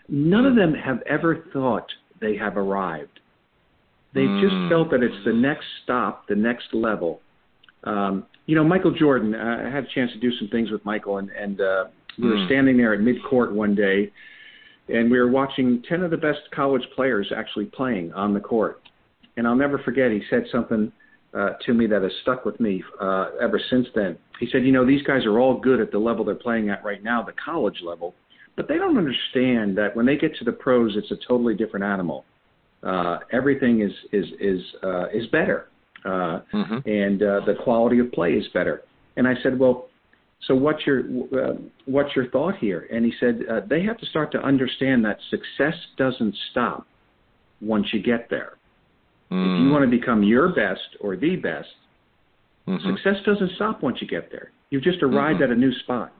None 0.09 0.47
of 0.47 0.57
them 0.57 0.75
have 0.75 1.01
ever 1.09 1.45
thought 1.53 1.87
they 2.21 2.37
have 2.37 2.57
arrived. 2.57 3.21
They've 4.15 4.25
mm. 4.25 4.43
just 4.43 4.71
felt 4.71 4.91
that 4.91 5.03
it's 5.03 5.25
the 5.25 5.33
next 5.33 5.67
stop, 5.83 6.27
the 6.29 6.35
next 6.35 6.73
level. 6.73 7.21
Um, 7.85 8.27
you 8.47 8.55
know, 8.55 8.65
Michael 8.65 8.93
Jordan. 8.93 9.35
I 9.35 9.71
had 9.71 9.85
a 9.85 9.89
chance 9.95 10.11
to 10.13 10.19
do 10.19 10.31
some 10.39 10.49
things 10.49 10.71
with 10.71 10.85
Michael, 10.85 11.19
and, 11.19 11.31
and 11.31 11.61
uh, 11.61 11.85
we 12.19 12.29
were 12.29 12.37
mm. 12.37 12.47
standing 12.47 12.77
there 12.77 12.95
at 12.95 13.01
midcourt 13.01 13.53
one 13.53 13.75
day, 13.75 14.13
and 14.89 15.11
we 15.11 15.19
were 15.19 15.31
watching 15.31 15.83
ten 15.89 16.03
of 16.03 16.11
the 16.11 16.17
best 16.17 16.41
college 16.55 16.83
players 16.95 17.33
actually 17.35 17.67
playing 17.67 18.13
on 18.13 18.35
the 18.35 18.41
court. 18.41 18.81
And 19.37 19.47
I'll 19.47 19.57
never 19.57 19.79
forget. 19.79 20.11
He 20.11 20.23
said 20.31 20.45
something 20.53 20.93
uh, 21.35 21.51
to 21.67 21.75
me 21.75 21.87
that 21.87 22.03
has 22.03 22.13
stuck 22.23 22.45
with 22.45 22.61
me 22.61 22.83
uh, 23.01 23.31
ever 23.41 23.61
since 23.71 23.87
then. 23.95 24.17
He 24.39 24.49
said, 24.53 24.65
you 24.65 24.73
know, 24.73 24.87
these 24.87 25.03
guys 25.03 25.25
are 25.25 25.39
all 25.39 25.59
good 25.59 25.81
at 25.81 25.91
the 25.91 25.99
level 25.99 26.25
they're 26.25 26.35
playing 26.35 26.71
at 26.71 26.85
right 26.85 27.03
now, 27.03 27.23
the 27.23 27.33
college 27.45 27.81
level, 27.85 28.15
but 28.57 28.69
they 28.69 28.77
don't 28.77 28.97
understand 28.97 29.77
that 29.79 29.95
when 29.95 30.07
they 30.07 30.17
get 30.17 30.37
to 30.37 30.45
the 30.45 30.53
pros, 30.53 30.97
it's 30.97 31.11
a 31.11 31.17
totally 31.27 31.55
different 31.55 31.85
animal. 31.85 32.25
Uh, 32.83 33.19
everything 33.33 33.81
is 33.81 33.93
is 34.13 34.27
is 34.41 34.61
uh, 34.83 35.07
is 35.09 35.27
better, 35.29 35.69
uh, 36.05 36.41
mm-hmm. 36.53 36.89
and 36.89 37.23
uh, 37.23 37.41
the 37.47 37.55
quality 37.63 37.99
of 37.99 38.13
play 38.13 38.33
is 38.33 38.47
better. 38.53 38.83
And 39.17 39.27
I 39.27 39.35
said, 39.43 39.59
well, 39.59 39.89
so 40.47 40.55
what's 40.55 40.85
your 40.87 41.01
uh, 41.01 41.55
what's 41.87 42.15
your 42.15 42.29
thought 42.31 42.57
here? 42.59 42.87
And 42.93 43.05
he 43.05 43.13
said 43.19 43.41
uh, 43.51 43.61
they 43.69 43.83
have 43.85 43.97
to 43.99 44.07
start 44.07 44.31
to 44.33 44.39
understand 44.39 45.05
that 45.05 45.19
success 45.31 45.75
doesn't 45.97 46.35
stop 46.51 46.87
once 47.63 47.87
you 47.93 48.03
get 48.03 48.29
there. 48.29 48.55
Mm. 49.31 49.43
If 49.43 49.65
you 49.65 49.71
want 49.71 49.91
to 49.91 49.91
become 49.91 50.23
your 50.23 50.49
best 50.49 50.97
or 51.01 51.17
the 51.17 51.37
best, 51.37 51.69
mm-hmm. 52.69 52.95
success 52.95 53.17
doesn't 53.25 53.53
stop 53.57 53.83
once 53.83 53.99
you 54.03 54.07
get 54.07 54.31
there. 54.31 54.51
You've 54.71 54.83
just 54.83 55.03
arrived 55.03 55.41
mm-hmm. 55.41 55.51
at 55.53 55.57
a 55.57 55.61
new 55.61 55.73
spot. 55.81 56.13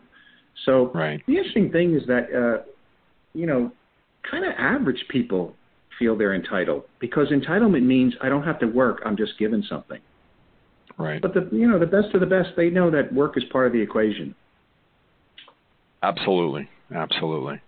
So 0.65 0.91
right. 0.95 1.21
the 1.27 1.37
interesting 1.37 1.71
thing 1.71 1.95
is 1.95 2.07
that 2.07 2.29
uh, 2.33 2.63
you 3.35 3.47
know, 3.47 3.71
kind 4.31 4.45
of 4.45 4.53
average 4.57 5.05
people 5.11 5.55
feel 5.99 6.17
they're 6.17 6.35
entitled 6.35 6.85
because 7.01 7.29
entitlement 7.29 7.85
means 7.85 8.15
I 8.21 8.29
don't 8.29 8.45
have 8.45 8.59
to 8.61 8.67
work. 8.67 9.03
I'm 9.05 9.17
just 9.17 9.39
given 9.39 9.63
something. 9.69 10.01
Right. 10.97 11.21
But 11.21 11.35
the 11.35 11.49
you 11.53 11.69
know 11.69 11.79
the 11.79 11.87
best 11.87 12.15
of 12.15 12.21
the 12.21 12.27
best, 12.27 12.51
they 12.57 12.71
know 12.71 12.91
that 12.91 13.13
work 13.13 13.37
is 13.37 13.45
part 13.51 13.67
of 13.67 13.73
the 13.73 13.81
equation. 13.81 14.35
Absolutely, 16.03 16.69
absolutely. 16.95 17.61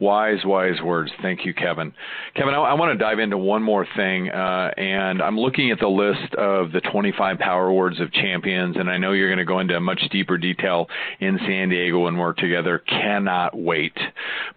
Wise, 0.00 0.44
wise 0.44 0.80
words. 0.82 1.10
Thank 1.22 1.44
you, 1.44 1.54
Kevin. 1.54 1.92
Kevin, 2.34 2.52
I, 2.52 2.58
I 2.58 2.74
want 2.74 2.92
to 2.92 3.02
dive 3.02 3.20
into 3.20 3.38
one 3.38 3.62
more 3.62 3.86
thing, 3.96 4.28
uh, 4.28 4.70
and 4.76 5.22
I'm 5.22 5.38
looking 5.38 5.70
at 5.70 5.78
the 5.78 5.88
list 5.88 6.34
of 6.34 6.72
the 6.72 6.80
25 6.80 7.38
Power 7.38 7.72
Words 7.72 8.00
of 8.00 8.12
Champions, 8.12 8.76
and 8.76 8.90
I 8.90 8.98
know 8.98 9.12
you're 9.12 9.28
going 9.28 9.38
to 9.38 9.44
go 9.44 9.60
into 9.60 9.78
much 9.80 10.00
deeper 10.10 10.36
detail 10.36 10.88
in 11.20 11.38
San 11.46 11.68
Diego 11.68 12.00
when 12.00 12.16
we're 12.16 12.32
together. 12.32 12.80
Cannot 12.80 13.56
wait. 13.56 13.96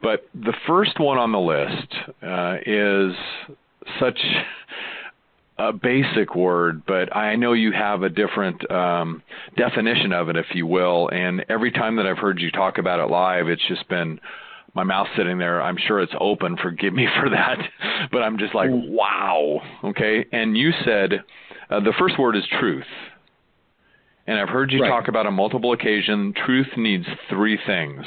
But 0.02 0.28
the 0.34 0.54
first 0.66 1.00
one 1.00 1.20
on 1.20 1.32
the 1.32 1.40
list 1.40 1.94
uh, 2.24 2.58
is 2.66 3.16
such 4.00 4.20
a 5.60 5.74
basic 5.74 6.36
word, 6.36 6.84
but 6.86 7.16
I 7.16 7.36
know 7.36 7.54
you 7.54 7.72
have 7.72 8.04
a 8.04 8.10
different 8.10 8.70
um, 8.72 9.24
definition 9.56 10.14
of 10.14 10.30
it, 10.30 10.36
if 10.36 10.48
you 10.54 10.68
will. 10.68 11.10
And 11.10 11.46
every 11.50 11.72
time 11.72 11.96
that 11.96 12.06
I've 12.06 12.18
heard 12.18 12.40
you 12.40 12.52
talk 12.52 12.78
about 12.78 13.00
it 13.00 13.10
live, 13.10 13.48
it's 13.48 13.68
just 13.68 13.88
been 13.90 14.20
my 14.78 14.84
mouth 14.84 15.08
sitting 15.18 15.40
there. 15.40 15.62
I'm 15.62 15.76
sure 15.88 16.00
it's 16.00 16.14
open. 16.20 16.56
Forgive 16.62 16.94
me 16.94 17.08
for 17.20 17.30
that, 17.30 17.58
but 18.12 18.20
I'm 18.20 18.38
just 18.38 18.56
like, 18.56 18.70
mm. 18.70 18.90
wow. 18.90 19.60
Okay. 19.84 20.26
And 20.32 20.56
you 20.56 20.72
said 20.86 21.24
uh, 21.70 21.82
the 21.82 21.94
first 22.00 22.18
word 22.18 22.38
is 22.38 22.44
truth. 22.60 22.86
And 24.28 24.38
I've 24.40 24.50
heard 24.50 24.72
you 24.72 24.82
right. 24.82 24.90
talk 24.90 25.08
about 25.08 25.26
on 25.26 25.34
multiple 25.34 25.74
occasions. 25.74 26.36
Truth 26.46 26.68
needs 26.78 27.06
three 27.30 27.58
things. 27.66 28.06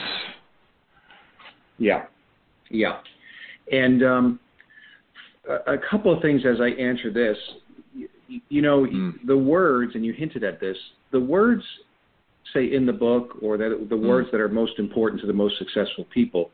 Yeah, 1.78 2.04
yeah, 2.68 2.98
and 3.72 4.02
um, 4.04 4.40
a, 5.48 5.76
couple 5.90 6.14
of 6.14 6.20
things 6.20 6.42
as 6.44 6.60
I 6.60 6.78
answer 6.78 7.10
this. 7.10 7.38
You, 7.94 8.08
you 8.50 8.60
know, 8.60 8.84
mm. 8.84 9.14
the 9.26 9.36
words, 9.36 9.92
and 9.94 10.04
you 10.04 10.12
hinted 10.12 10.44
at 10.44 10.60
this. 10.60 10.76
The 11.10 11.20
words, 11.20 11.62
say 12.52 12.72
in 12.72 12.86
the 12.86 12.92
book, 12.92 13.36
or 13.42 13.56
that 13.56 13.86
the 13.88 13.96
mm. 13.96 14.08
words 14.08 14.28
that 14.32 14.40
are 14.40 14.48
most 14.48 14.78
important 14.78 15.20
to 15.20 15.26
the 15.26 15.32
most 15.32 15.58
successful 15.58 16.04
people, 16.12 16.50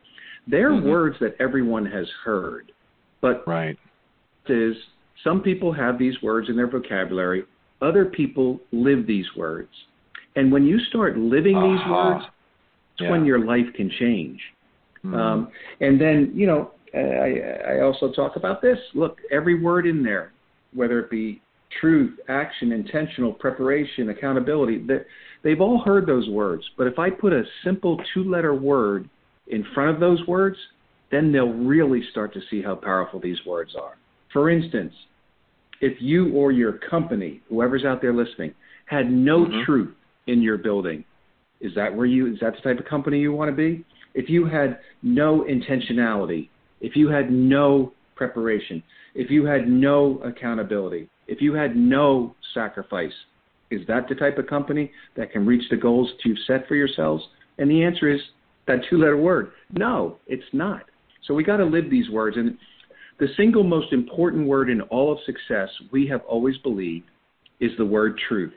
they're 0.46 0.70
mm-hmm. 0.70 0.88
words 0.88 1.16
that 1.20 1.34
everyone 1.40 1.86
has 1.86 2.06
heard. 2.24 2.72
But 3.20 3.46
right 3.46 3.78
is 4.48 4.76
some 5.24 5.40
people 5.40 5.72
have 5.72 5.98
these 5.98 6.14
words 6.22 6.48
in 6.48 6.56
their 6.56 6.70
vocabulary. 6.70 7.44
Other 7.82 8.04
people 8.04 8.60
live 8.72 9.06
these 9.06 9.26
words. 9.36 9.70
And 10.36 10.52
when 10.52 10.64
you 10.64 10.78
start 10.88 11.16
living 11.16 11.56
uh-huh. 11.56 11.66
these 11.66 11.90
words, 11.90 12.24
it's 12.94 13.02
yeah. 13.02 13.10
when 13.10 13.24
your 13.24 13.44
life 13.44 13.66
can 13.74 13.90
change. 13.98 14.40
Mm-hmm. 15.04 15.14
Um, 15.14 15.48
and 15.80 16.00
then, 16.00 16.32
you 16.34 16.46
know, 16.46 16.72
I, 16.94 17.74
I 17.74 17.80
also 17.80 18.12
talk 18.12 18.36
about 18.36 18.62
this. 18.62 18.78
Look, 18.94 19.18
every 19.30 19.60
word 19.60 19.86
in 19.86 20.02
there, 20.02 20.32
whether 20.72 21.00
it 21.00 21.10
be 21.10 21.42
truth, 21.80 22.18
action, 22.28 22.72
intentional, 22.72 23.32
preparation, 23.32 24.10
accountability, 24.10 24.86
they've 25.42 25.60
all 25.60 25.82
heard 25.84 26.06
those 26.06 26.28
words. 26.28 26.64
But 26.76 26.86
if 26.86 26.98
I 26.98 27.10
put 27.10 27.32
a 27.32 27.42
simple 27.64 28.00
two 28.14 28.24
letter 28.24 28.54
word 28.54 29.08
in 29.48 29.64
front 29.74 29.90
of 29.90 30.00
those 30.00 30.24
words, 30.26 30.56
then 31.10 31.32
they'll 31.32 31.52
really 31.52 32.02
start 32.10 32.32
to 32.34 32.40
see 32.50 32.62
how 32.62 32.74
powerful 32.74 33.20
these 33.20 33.38
words 33.46 33.74
are. 33.80 33.96
For 34.32 34.50
instance, 34.50 34.92
if 35.80 36.00
you 36.00 36.32
or 36.34 36.52
your 36.52 36.72
company, 36.72 37.42
whoever's 37.48 37.84
out 37.84 38.00
there 38.00 38.14
listening, 38.14 38.54
had 38.86 39.10
no 39.10 39.44
mm-hmm. 39.44 39.64
truth 39.64 39.94
in 40.26 40.42
your 40.42 40.58
building, 40.58 41.04
is 41.60 41.74
that 41.74 41.94
where 41.94 42.06
you 42.06 42.32
is 42.32 42.40
that 42.40 42.54
the 42.54 42.60
type 42.60 42.78
of 42.78 42.86
company 42.86 43.18
you 43.18 43.32
want 43.32 43.50
to 43.50 43.56
be? 43.56 43.84
If 44.14 44.28
you 44.28 44.46
had 44.46 44.78
no 45.02 45.46
intentionality, 45.48 46.48
if 46.80 46.96
you 46.96 47.08
had 47.08 47.30
no 47.30 47.92
preparation, 48.14 48.82
if 49.14 49.30
you 49.30 49.46
had 49.46 49.68
no 49.68 50.18
accountability, 50.24 51.08
if 51.28 51.40
you 51.40 51.54
had 51.54 51.76
no 51.76 52.34
sacrifice, 52.54 53.12
is 53.70 53.86
that 53.88 54.08
the 54.08 54.14
type 54.14 54.38
of 54.38 54.46
company 54.46 54.92
that 55.16 55.32
can 55.32 55.44
reach 55.44 55.68
the 55.70 55.76
goals 55.76 56.10
that 56.10 56.28
you've 56.28 56.38
set 56.46 56.68
for 56.68 56.74
yourselves? 56.74 57.24
And 57.58 57.70
the 57.70 57.82
answer 57.82 58.08
is 58.08 58.20
that 58.66 58.80
two 58.88 58.98
letter 58.98 59.16
word. 59.16 59.52
No, 59.72 60.18
it's 60.26 60.44
not. 60.52 60.84
So 61.26 61.34
we 61.34 61.42
got 61.42 61.56
to 61.56 61.64
live 61.64 61.90
these 61.90 62.08
words. 62.10 62.36
And 62.36 62.56
the 63.18 63.28
single 63.36 63.64
most 63.64 63.92
important 63.92 64.46
word 64.46 64.70
in 64.70 64.80
all 64.82 65.12
of 65.12 65.18
success, 65.24 65.68
we 65.90 66.06
have 66.08 66.20
always 66.28 66.56
believed, 66.58 67.06
is 67.60 67.70
the 67.78 67.84
word 67.84 68.20
truth. 68.28 68.52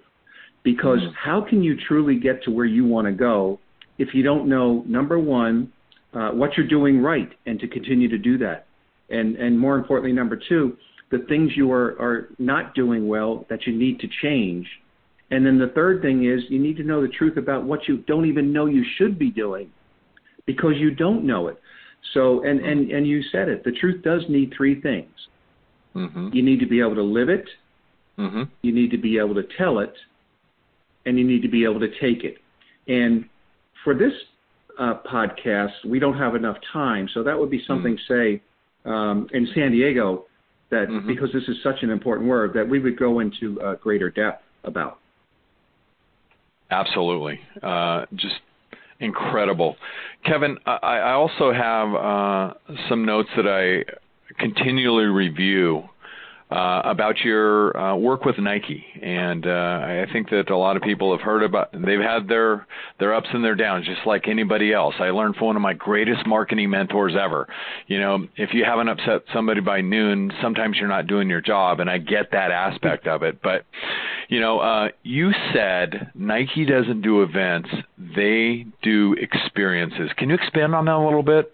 Because 0.64 1.00
mm-hmm. 1.00 1.14
how 1.16 1.42
can 1.48 1.64
you 1.64 1.78
truly 1.88 2.20
get 2.20 2.44
to 2.44 2.52
where 2.52 2.66
you 2.66 2.86
want 2.86 3.08
to 3.08 3.14
go 3.14 3.60
if 3.98 4.10
you 4.14 4.24
don't 4.24 4.48
know, 4.48 4.84
number 4.86 5.20
one, 5.20 5.72
uh, 6.14 6.30
what 6.30 6.52
you're 6.58 6.68
doing 6.68 7.02
right 7.02 7.30
and 7.46 7.60
to 7.60 7.68
continue 7.68 8.10
to 8.10 8.18
do 8.18 8.38
that? 8.38 8.66
And, 9.10 9.36
and 9.38 9.58
more 9.58 9.76
importantly, 9.78 10.12
number 10.14 10.40
two, 10.48 10.78
the 11.12 11.20
things 11.28 11.51
you 11.56 11.72
are, 11.72 11.96
are 12.00 12.30
not 12.38 12.75
doing 12.75 13.08
well 13.08 13.46
that 13.50 13.66
you 13.66 13.78
need 13.78 14.00
to 14.00 14.08
change. 14.22 14.68
And 15.32 15.46
then 15.46 15.58
the 15.58 15.72
third 15.74 16.01
thing 16.01 16.25
is 16.25 16.42
you 16.50 16.60
need 16.60 16.78
to 16.78 16.84
know 16.84 17.01
the 17.01 17.08
truth 17.08 17.38
about 17.38 17.63
what 17.63 17.88
you 17.88 17.98
don't 17.98 18.25
even 18.25 18.51
know 18.51 18.66
you 18.66 18.84
should 18.98 19.18
be 19.18 19.30
doing 19.30 19.72
because 20.46 20.74
you 20.78 20.92
don't 20.92 21.25
know 21.25 21.48
it. 21.48 21.60
So, 22.13 22.44
and, 22.44 22.60
and, 22.60 22.89
and 22.92 23.08
you 23.08 23.22
said 23.32 23.50
it, 23.50 23.63
the 23.63 23.72
truth 23.72 24.04
does 24.04 24.22
need 24.30 24.54
three 24.56 24.82
things. 24.82 25.12
Mm-hmm. 25.96 26.30
You 26.34 26.44
need 26.44 26.60
to 26.60 26.66
be 26.68 26.80
able 26.80 26.96
to 26.96 27.04
live 27.04 27.30
it, 27.30 27.46
mm-hmm. 28.18 28.44
you 28.62 28.74
need 28.74 28.92
to 28.92 28.98
be 28.98 29.18
able 29.18 29.36
to 29.36 29.44
tell 29.58 29.80
it, 29.80 29.94
and 31.06 31.18
you 31.18 31.25
need 31.25 31.42
to 31.42 31.50
be 31.50 31.63
able 31.63 31.80
to 31.80 31.89
take 32.00 32.24
it. 32.24 32.38
And 32.88 33.25
for 33.84 33.94
this 33.94 34.13
uh, 34.80 34.96
podcast, 35.12 35.74
we 35.86 36.00
don't 36.00 36.18
have 36.18 36.36
enough 36.36 36.58
time, 36.72 37.10
so 37.13 37.24
that 37.24 37.38
would 37.38 37.50
be 37.50 37.62
something, 37.68 37.98
mm-hmm. 38.10 38.13
say, 38.13 38.42
um, 38.86 39.28
in 39.34 39.48
San 39.54 39.72
Diego, 39.72 40.25
that 40.72 40.88
mm-hmm. 40.88 41.08
because 41.08 41.30
this 41.34 41.44
is 41.48 41.58
such 41.64 41.82
an 41.82 41.90
important 41.90 42.28
word, 42.28 42.54
that 42.54 42.68
we 42.68 42.80
would 42.80 42.98
go 42.98 43.20
into 43.20 43.60
uh, 43.62 43.76
greater 43.76 44.10
depth 44.10 44.44
about. 44.64 45.00
Absolutely. 46.72 47.40
Uh, 47.64 48.06
just 48.16 48.36
incredible. 49.00 49.76
Kevin, 50.26 50.58
I, 50.66 50.78
I 50.82 51.12
also 51.14 51.52
have 51.52 51.96
uh, 51.96 52.78
some 52.88 53.06
notes 53.06 53.30
that 53.36 53.48
I 53.48 53.84
continually 54.38 55.06
review 55.06 55.84
uh, 56.51 56.82
about 56.84 57.20
your 57.20 57.77
uh, 57.77 57.96
work 57.96 58.25
with 58.25 58.39
Nike, 58.39 58.84
and 59.03 59.46
uh, 59.46 59.50
I 59.50 60.08
think 60.12 60.32
that 60.32 60.50
a 60.50 60.58
lot 60.58 60.77
of 60.77 60.82
people 60.82 61.15
have 61.15 61.22
heard 61.22 61.44
about. 61.44 61.72
They've 61.74 62.00
had 62.00 62.27
their 62.27 62.65
their 63.00 63.13
ups 63.13 63.27
and 63.32 63.44
their 63.44 63.53
downs, 63.53 63.86
just 63.86 64.01
like 64.08 64.27
anybody 64.27 64.74
else. 64.74 64.96
I 65.00 65.12
learned 65.12 65.36
from 65.36 65.48
one 65.48 65.56
of 65.56 65.62
my 65.62 65.74
greatest 65.74 66.25
marketing 66.25 66.72
mentors 66.72 67.13
ever. 67.15 67.48
You 67.86 68.00
know, 68.00 68.27
if 68.36 68.50
you 68.53 68.65
haven't 68.65 68.89
upset 68.89 69.22
somebody 69.32 69.62
by 69.62 69.82
noon, 69.82 70.32
sometimes 70.41 70.77
you're 70.77 70.89
not 70.89 71.06
doing 71.06 71.29
your 71.29 71.41
job, 71.41 71.82
and 71.82 71.89
I 71.89 72.00
get 72.00 72.32
that 72.32 72.50
aspect 72.50 73.06
of 73.06 73.22
it. 73.22 73.44
But 73.44 73.65
you 74.27 74.39
know, 74.39 74.60
uh, 74.60 74.88
you 75.03 75.32
said 75.53 76.12
Nike 76.15 76.65
doesn't 76.65 77.03
do 77.03 77.22
events; 77.22 77.70
they 78.00 78.65
do 78.82 79.15
experiences. 79.20 80.10
Can 80.18 80.29
you 80.29 80.36
expand 80.36 80.74
on 80.74 80.86
that 80.86 80.96
a 80.96 81.06
little 81.06 81.22
bit? 81.22 81.53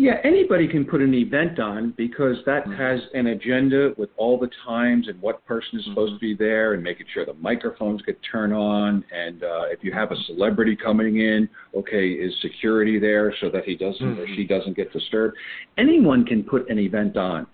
Yeah, 0.00 0.14
anybody 0.24 0.66
can 0.66 0.86
put 0.86 1.02
an 1.02 1.12
event 1.12 1.60
on 1.60 1.92
because 1.94 2.36
that 2.46 2.64
mm-hmm. 2.64 2.72
has 2.72 3.00
an 3.12 3.26
agenda 3.26 3.90
with 3.98 4.08
all 4.16 4.38
the 4.38 4.48
times 4.66 5.08
and 5.08 5.20
what 5.20 5.44
person 5.44 5.78
is 5.78 5.84
supposed 5.84 6.12
mm-hmm. 6.12 6.16
to 6.16 6.20
be 6.20 6.34
there 6.34 6.72
and 6.72 6.82
making 6.82 7.04
sure 7.12 7.26
the 7.26 7.34
microphones 7.34 8.00
get 8.00 8.18
turned 8.32 8.54
on. 8.54 9.04
And 9.12 9.42
uh, 9.42 9.64
if 9.64 9.84
you 9.84 9.92
have 9.92 10.10
a 10.10 10.16
celebrity 10.24 10.74
coming 10.74 11.18
in, 11.18 11.50
okay, 11.76 12.12
is 12.12 12.32
security 12.40 12.98
there 12.98 13.34
so 13.42 13.50
that 13.50 13.64
he 13.64 13.76
doesn't 13.76 14.00
mm-hmm. 14.00 14.20
or 14.20 14.26
she 14.36 14.44
doesn't 14.44 14.74
get 14.74 14.90
disturbed? 14.90 15.36
Anyone 15.76 16.24
can 16.24 16.44
put 16.44 16.70
an 16.70 16.78
event 16.78 17.18
on, 17.18 17.46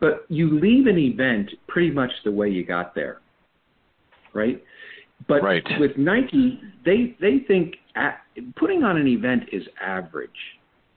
but 0.00 0.26
you 0.28 0.58
leave 0.58 0.88
an 0.88 0.98
event 0.98 1.52
pretty 1.68 1.92
much 1.92 2.10
the 2.24 2.32
way 2.32 2.48
you 2.48 2.66
got 2.66 2.96
there, 2.96 3.20
right? 4.34 4.60
But 5.28 5.40
right. 5.40 5.62
with 5.78 5.96
Nike, 5.96 6.60
they 6.84 7.16
they 7.20 7.44
think 7.46 7.76
at, 7.94 8.22
putting 8.56 8.82
on 8.82 8.96
an 8.96 9.06
event 9.06 9.44
is 9.52 9.62
average 9.80 10.30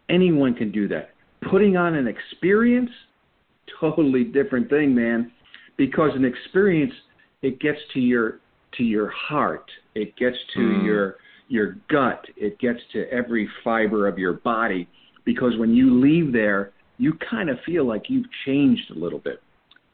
Anyone 0.10 0.54
can 0.54 0.72
do 0.72 0.88
that. 0.90 1.12
Putting 1.50 1.78
on 1.78 1.96
an 1.96 2.08
experience, 2.08 2.90
totally 3.80 4.24
different 4.24 4.70
thing, 4.70 4.94
man. 4.94 5.32
because 5.78 6.12
an 6.16 6.26
experience 6.26 6.94
it 7.42 7.60
gets 7.60 7.80
to 7.94 8.00
your 8.00 8.40
to 8.78 8.84
your 8.84 9.10
heart, 9.10 9.70
it 9.96 10.16
gets 10.18 10.38
to 10.54 10.60
mm. 10.60 10.86
your 10.86 11.16
your 11.48 11.78
gut, 11.90 12.24
it 12.38 12.60
gets 12.60 12.80
to 12.94 13.10
every 13.12 13.50
fiber 13.64 14.08
of 14.08 14.20
your 14.20 14.34
body 14.34 14.88
because 15.26 15.58
when 15.58 15.74
you 15.74 16.00
leave 16.00 16.32
there, 16.32 16.72
you 16.98 17.14
kind 17.30 17.50
of 17.50 17.58
feel 17.66 17.86
like 17.86 18.04
you've 18.10 18.28
changed 18.46 18.92
a 18.92 19.00
little 19.00 19.20
bit. 19.20 19.42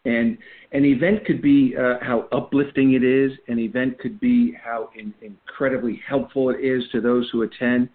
And 0.06 0.38
an 0.72 0.86
event 0.86 1.26
could 1.26 1.42
be 1.42 1.76
uh, 1.78 1.96
how 2.02 2.28
uplifting 2.32 2.94
it 2.94 3.04
is. 3.04 3.32
An 3.48 3.58
event 3.60 3.98
could 4.00 4.20
be 4.20 4.54
how 4.64 4.90
in, 4.98 5.14
incredibly 5.22 6.02
helpful 6.08 6.50
it 6.52 6.60
is 6.64 6.84
to 6.92 7.02
those 7.02 7.28
who 7.32 7.44
attend. 7.44 7.90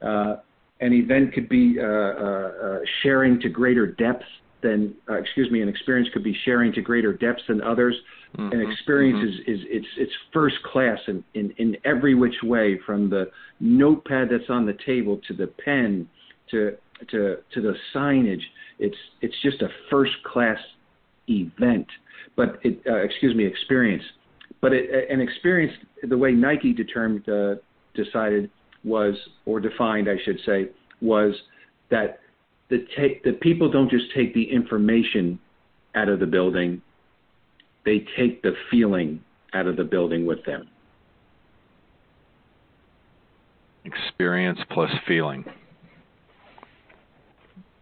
Uh, 0.00 0.36
an 0.82 0.92
event 0.92 1.32
could 1.32 1.48
be 1.48 1.76
uh, 1.78 1.84
uh, 1.84 1.86
uh 1.86 2.78
sharing 3.02 3.40
to 3.40 3.48
greater 3.48 3.86
depth 3.86 4.24
than, 4.62 4.94
uh, 5.10 5.14
excuse 5.14 5.50
me, 5.50 5.60
an 5.60 5.68
experience 5.68 6.08
could 6.12 6.24
be 6.24 6.36
sharing 6.44 6.72
to 6.72 6.80
greater 6.80 7.12
depths 7.12 7.42
than 7.48 7.60
others. 7.62 7.94
Mm-hmm. 8.36 8.52
An 8.52 8.70
experience 8.70 9.18
mm-hmm. 9.18 9.52
is, 9.52 9.60
is 9.60 9.66
it's 9.68 9.86
it's 9.98 10.12
first 10.32 10.56
class 10.72 10.98
in, 11.08 11.22
in 11.34 11.52
in 11.58 11.76
every 11.84 12.14
which 12.14 12.36
way, 12.42 12.78
from 12.86 13.10
the 13.10 13.30
notepad 13.60 14.28
that's 14.30 14.48
on 14.48 14.64
the 14.64 14.76
table 14.86 15.20
to 15.28 15.34
the 15.34 15.48
pen 15.64 16.08
to 16.50 16.76
to 17.10 17.36
to 17.52 17.60
the 17.60 17.74
signage. 17.94 18.42
It's 18.78 18.96
it's 19.20 19.34
just 19.42 19.60
a 19.62 19.68
first 19.90 20.12
class 20.24 20.58
event, 21.28 21.86
but 22.36 22.58
it 22.62 22.80
uh, 22.88 22.96
excuse 22.96 23.34
me 23.34 23.44
experience. 23.44 24.04
But 24.60 24.72
it, 24.72 25.10
an 25.10 25.20
experience, 25.20 25.72
the 26.08 26.16
way 26.16 26.32
Nike 26.32 26.72
determined 26.72 27.28
uh, 27.28 27.56
decided 27.94 28.50
was 28.84 29.14
or 29.46 29.60
defined, 29.60 30.08
I 30.08 30.16
should 30.24 30.38
say, 30.44 30.70
was 31.00 31.34
that 31.90 32.20
the 32.70 32.86
take 32.96 33.22
the 33.22 33.32
people 33.34 33.70
don't 33.70 33.90
just 33.90 34.06
take 34.14 34.34
the 34.34 34.42
information 34.42 35.38
out 35.94 36.08
of 36.08 36.20
the 36.20 36.26
building, 36.26 36.80
they 37.84 38.04
take 38.16 38.42
the 38.42 38.52
feeling 38.70 39.22
out 39.54 39.66
of 39.66 39.76
the 39.76 39.84
building 39.84 40.26
with 40.26 40.44
them. 40.44 40.68
Experience 43.84 44.58
plus 44.70 44.90
feeling. 45.06 45.44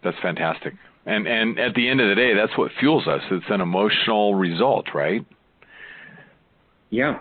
That's 0.02 0.16
fantastic. 0.22 0.74
And 1.06 1.26
and 1.26 1.58
at 1.58 1.74
the 1.74 1.88
end 1.88 2.00
of 2.00 2.08
the 2.08 2.14
day, 2.14 2.34
that's 2.34 2.56
what 2.58 2.70
fuels 2.78 3.06
us. 3.06 3.20
It's 3.30 3.46
an 3.48 3.60
emotional 3.60 4.34
result, 4.34 4.86
right? 4.94 5.24
Yeah. 6.90 7.20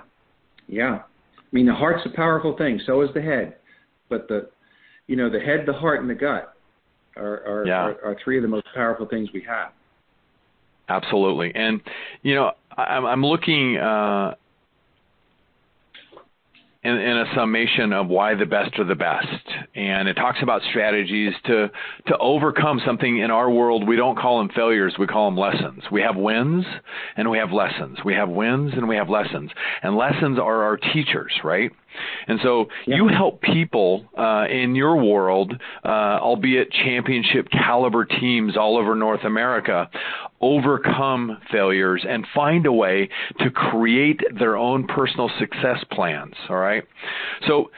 Yeah. 0.67 0.99
I 1.37 1.41
mean, 1.51 1.65
the 1.65 1.73
heart's 1.73 2.05
a 2.05 2.15
powerful 2.15 2.55
thing. 2.57 2.79
So 2.85 3.01
is 3.01 3.09
the 3.13 3.21
head, 3.21 3.55
but 4.09 4.27
the, 4.27 4.49
you 5.07 5.15
know, 5.15 5.29
the 5.29 5.39
head, 5.39 5.65
the 5.65 5.73
heart, 5.73 6.01
and 6.01 6.09
the 6.09 6.15
gut 6.15 6.55
are 7.15 7.45
are, 7.45 7.67
yeah. 7.67 7.85
are, 7.85 8.05
are 8.05 8.17
three 8.23 8.37
of 8.37 8.41
the 8.41 8.47
most 8.47 8.65
powerful 8.75 9.05
things 9.05 9.29
we 9.33 9.41
have. 9.41 9.71
Absolutely, 10.89 11.51
and 11.55 11.81
you 12.23 12.35
know, 12.35 12.51
I'm, 12.77 13.05
I'm 13.05 13.25
looking 13.25 13.77
uh, 13.77 14.35
in, 16.83 16.91
in, 16.93 17.17
a 17.17 17.25
summation 17.35 17.91
of 17.91 18.07
why 18.07 18.35
the 18.35 18.45
best 18.45 18.79
are 18.79 18.85
the 18.85 18.95
best. 18.95 19.27
And 19.75 20.07
it 20.07 20.13
talks 20.13 20.39
about 20.41 20.61
strategies 20.69 21.33
to, 21.45 21.69
to 22.07 22.17
overcome 22.17 22.79
something 22.85 23.17
in 23.17 23.31
our 23.31 23.49
world. 23.49 23.87
We 23.87 23.97
don't 23.97 24.17
call 24.17 24.37
them 24.39 24.49
failures, 24.55 24.95
we 24.97 25.05
call 25.05 25.29
them 25.29 25.37
lessons. 25.37 25.83
We 25.91 26.01
have 26.01 26.15
wins 26.15 26.65
and 27.17 27.29
we 27.29 27.37
have 27.37 27.51
lessons. 27.51 27.97
We 28.05 28.13
have 28.13 28.29
wins 28.29 28.71
and 28.75 28.87
we 28.87 28.95
have 28.95 29.09
lessons. 29.09 29.51
And 29.83 29.97
lessons 29.97 30.39
are 30.39 30.63
our 30.63 30.77
teachers, 30.77 31.33
right? 31.43 31.71
And 32.27 32.39
so 32.43 32.67
yeah. 32.87 32.95
you 32.97 33.07
help 33.07 33.41
people 33.41 34.05
uh, 34.17 34.45
in 34.49 34.75
your 34.75 34.95
world, 35.03 35.53
uh, 35.83 35.87
albeit 36.21 36.71
championship 36.71 37.49
caliber 37.51 38.05
teams 38.05 38.55
all 38.55 38.77
over 38.77 38.95
North 38.95 39.23
America, 39.23 39.89
overcome 40.41 41.37
failures 41.51 42.05
and 42.07 42.25
find 42.33 42.65
a 42.65 42.71
way 42.71 43.09
to 43.39 43.49
create 43.49 44.21
their 44.37 44.55
own 44.55 44.87
personal 44.87 45.29
success 45.39 45.83
plans. 45.91 46.33
All 46.49 46.55
right. 46.55 46.83
So 47.47 47.71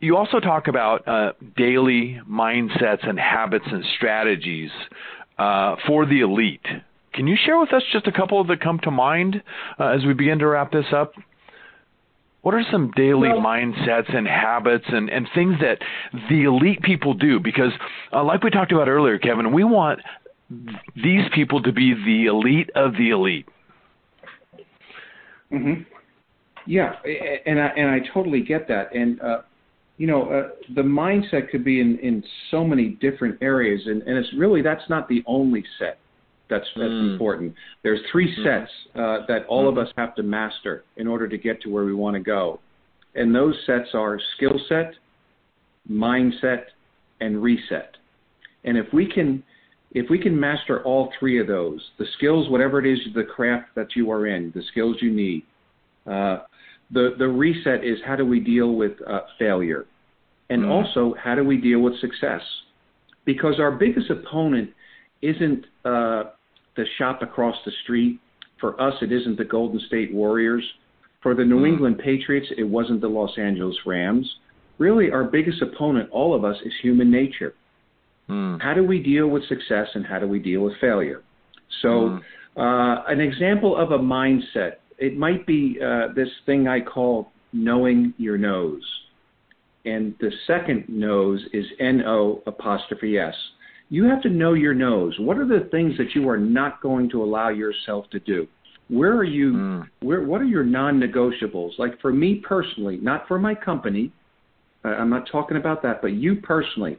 you 0.00 0.16
also 0.16 0.40
talk 0.40 0.68
about 0.68 1.06
uh, 1.06 1.32
daily 1.56 2.20
mindsets 2.28 3.06
and 3.08 3.18
habits 3.18 3.64
and 3.70 3.84
strategies 3.96 4.70
uh, 5.38 5.76
for 5.86 6.06
the 6.06 6.20
elite. 6.20 6.66
Can 7.14 7.26
you 7.26 7.36
share 7.42 7.58
with 7.58 7.72
us 7.72 7.82
just 7.92 8.06
a 8.06 8.12
couple 8.12 8.44
that 8.44 8.60
come 8.60 8.78
to 8.82 8.90
mind 8.90 9.42
uh, 9.78 9.88
as 9.88 10.04
we 10.04 10.12
begin 10.12 10.38
to 10.40 10.46
wrap 10.46 10.70
this 10.70 10.86
up? 10.94 11.12
What 12.42 12.54
are 12.54 12.62
some 12.70 12.92
daily 12.94 13.30
well, 13.30 13.40
mindsets 13.40 14.14
and 14.14 14.26
habits 14.26 14.84
and, 14.86 15.10
and 15.10 15.26
things 15.34 15.54
that 15.60 15.78
the 16.28 16.44
elite 16.44 16.80
people 16.82 17.14
do? 17.14 17.40
Because, 17.40 17.72
uh, 18.12 18.22
like 18.22 18.44
we 18.44 18.50
talked 18.50 18.70
about 18.70 18.88
earlier, 18.88 19.18
Kevin, 19.18 19.52
we 19.52 19.64
want 19.64 19.98
these 20.94 21.24
people 21.34 21.62
to 21.62 21.72
be 21.72 21.94
the 21.94 22.26
elite 22.26 22.70
of 22.74 22.92
the 22.92 23.10
elite. 23.10 23.48
Mm-hmm. 25.52 25.82
Yeah, 26.66 26.94
and 27.46 27.60
I 27.60 27.66
and 27.68 27.90
I 27.90 28.00
totally 28.12 28.42
get 28.42 28.66
that. 28.68 28.94
And 28.94 29.20
uh, 29.20 29.42
you 29.96 30.06
know, 30.06 30.24
uh, 30.30 30.48
the 30.74 30.82
mindset 30.82 31.50
could 31.50 31.64
be 31.64 31.80
in 31.80 31.98
in 31.98 32.22
so 32.50 32.64
many 32.64 32.90
different 33.00 33.38
areas, 33.40 33.82
and 33.86 34.02
and 34.02 34.18
it's 34.18 34.32
really 34.36 34.62
that's 34.62 34.88
not 34.88 35.08
the 35.08 35.22
only 35.26 35.64
set 35.78 35.98
that's 36.48 36.66
that's 36.76 36.88
mm. 36.88 37.12
important. 37.12 37.54
There's 37.82 38.00
three 38.10 38.34
mm. 38.34 38.44
sets 38.44 38.70
uh, 38.94 39.26
that 39.28 39.46
all 39.48 39.64
mm. 39.64 39.68
of 39.72 39.78
us 39.78 39.92
have 39.96 40.14
to 40.16 40.22
master 40.22 40.84
in 40.96 41.06
order 41.06 41.28
to 41.28 41.38
get 41.38 41.60
to 41.62 41.68
where 41.68 41.84
we 41.84 41.94
want 41.94 42.14
to 42.14 42.20
go, 42.20 42.60
and 43.14 43.34
those 43.34 43.54
sets 43.66 43.88
are 43.94 44.18
skill 44.36 44.58
set, 44.68 44.94
mindset, 45.90 46.64
and 47.20 47.42
reset. 47.42 47.96
And 48.64 48.76
if 48.76 48.86
we 48.92 49.10
can 49.10 49.42
if 49.96 50.10
we 50.10 50.18
can 50.18 50.38
master 50.38 50.82
all 50.84 51.10
three 51.18 51.40
of 51.40 51.46
those, 51.46 51.80
the 51.98 52.04
skills, 52.18 52.50
whatever 52.50 52.78
it 52.84 52.86
is, 52.86 52.98
the 53.14 53.24
craft 53.24 53.68
that 53.74 53.96
you 53.96 54.10
are 54.10 54.26
in, 54.26 54.52
the 54.54 54.62
skills 54.70 54.96
you 55.00 55.10
need, 55.10 55.42
uh, 56.06 56.40
the 56.90 57.14
the 57.18 57.26
reset 57.26 57.82
is 57.82 57.98
how 58.06 58.14
do 58.14 58.26
we 58.26 58.38
deal 58.38 58.74
with 58.74 58.92
uh, 59.08 59.20
failure, 59.38 59.86
and 60.50 60.62
mm. 60.62 60.68
also 60.68 61.14
how 61.18 61.34
do 61.34 61.42
we 61.42 61.56
deal 61.56 61.80
with 61.80 61.98
success, 61.98 62.42
because 63.24 63.58
our 63.58 63.72
biggest 63.72 64.10
opponent 64.10 64.68
isn't 65.22 65.64
uh, 65.86 66.24
the 66.76 66.84
shop 66.98 67.22
across 67.22 67.56
the 67.64 67.72
street. 67.82 68.20
For 68.60 68.78
us, 68.78 68.94
it 69.00 69.12
isn't 69.12 69.38
the 69.38 69.44
Golden 69.44 69.80
State 69.86 70.12
Warriors. 70.12 70.64
For 71.22 71.34
the 71.34 71.44
New 71.44 71.62
mm. 71.62 71.68
England 71.68 71.98
Patriots, 72.04 72.48
it 72.58 72.64
wasn't 72.64 73.00
the 73.00 73.08
Los 73.08 73.36
Angeles 73.38 73.76
Rams. 73.86 74.30
Really, 74.76 75.10
our 75.10 75.24
biggest 75.24 75.62
opponent, 75.62 76.10
all 76.10 76.34
of 76.34 76.44
us, 76.44 76.56
is 76.66 76.72
human 76.82 77.10
nature. 77.10 77.54
Mm. 78.28 78.60
How 78.60 78.74
do 78.74 78.84
we 78.84 79.02
deal 79.02 79.28
with 79.28 79.46
success 79.48 79.88
and 79.94 80.04
how 80.04 80.18
do 80.18 80.26
we 80.26 80.38
deal 80.38 80.62
with 80.62 80.74
failure? 80.80 81.22
So, 81.82 81.88
mm. 81.88 82.20
uh, 82.56 83.04
an 83.08 83.20
example 83.20 83.76
of 83.76 83.92
a 83.92 83.98
mindset, 83.98 84.76
it 84.98 85.16
might 85.16 85.46
be 85.46 85.78
uh, 85.84 86.12
this 86.14 86.28
thing 86.46 86.68
I 86.68 86.80
call 86.80 87.30
knowing 87.52 88.14
your 88.18 88.38
nose. 88.38 88.82
And 89.84 90.14
the 90.20 90.32
second 90.46 90.84
nose 90.88 91.40
is 91.52 91.64
N 91.78 92.02
O 92.04 92.42
apostrophe 92.46 93.18
S. 93.18 93.34
You 93.88 94.04
have 94.04 94.20
to 94.22 94.28
know 94.28 94.54
your 94.54 94.74
nose. 94.74 95.14
What 95.20 95.38
are 95.38 95.46
the 95.46 95.68
things 95.70 95.96
that 95.98 96.14
you 96.14 96.28
are 96.28 96.38
not 96.38 96.80
going 96.82 97.08
to 97.10 97.22
allow 97.22 97.50
yourself 97.50 98.06
to 98.10 98.18
do? 98.18 98.48
Where 98.88 99.16
are 99.16 99.24
you? 99.24 99.52
Mm. 99.52 99.88
Where? 100.00 100.24
What 100.24 100.40
are 100.40 100.44
your 100.44 100.64
non-negotiables? 100.64 101.78
Like 101.78 102.00
for 102.00 102.12
me 102.12 102.42
personally, 102.46 102.98
not 103.00 103.28
for 103.28 103.38
my 103.38 103.54
company. 103.54 104.12
I'm 104.82 105.10
not 105.10 105.28
talking 105.30 105.56
about 105.56 105.82
that, 105.82 106.00
but 106.00 106.12
you 106.14 106.36
personally. 106.36 106.98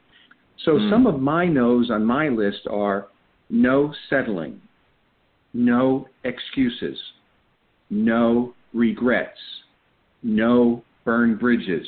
So 0.66 0.72
mm. 0.72 0.90
some 0.90 1.08
of 1.08 1.20
my 1.20 1.46
no's 1.46 1.92
on 1.92 2.06
my 2.06 2.30
list 2.30 2.68
are 2.70 3.08
no 3.50 3.94
settling, 4.10 4.62
no 5.54 6.08
excuses, 6.24 6.98
no 7.90 8.54
regrets, 8.74 9.40
no 10.24 10.84
burn 11.06 11.38
bridges, 11.38 11.88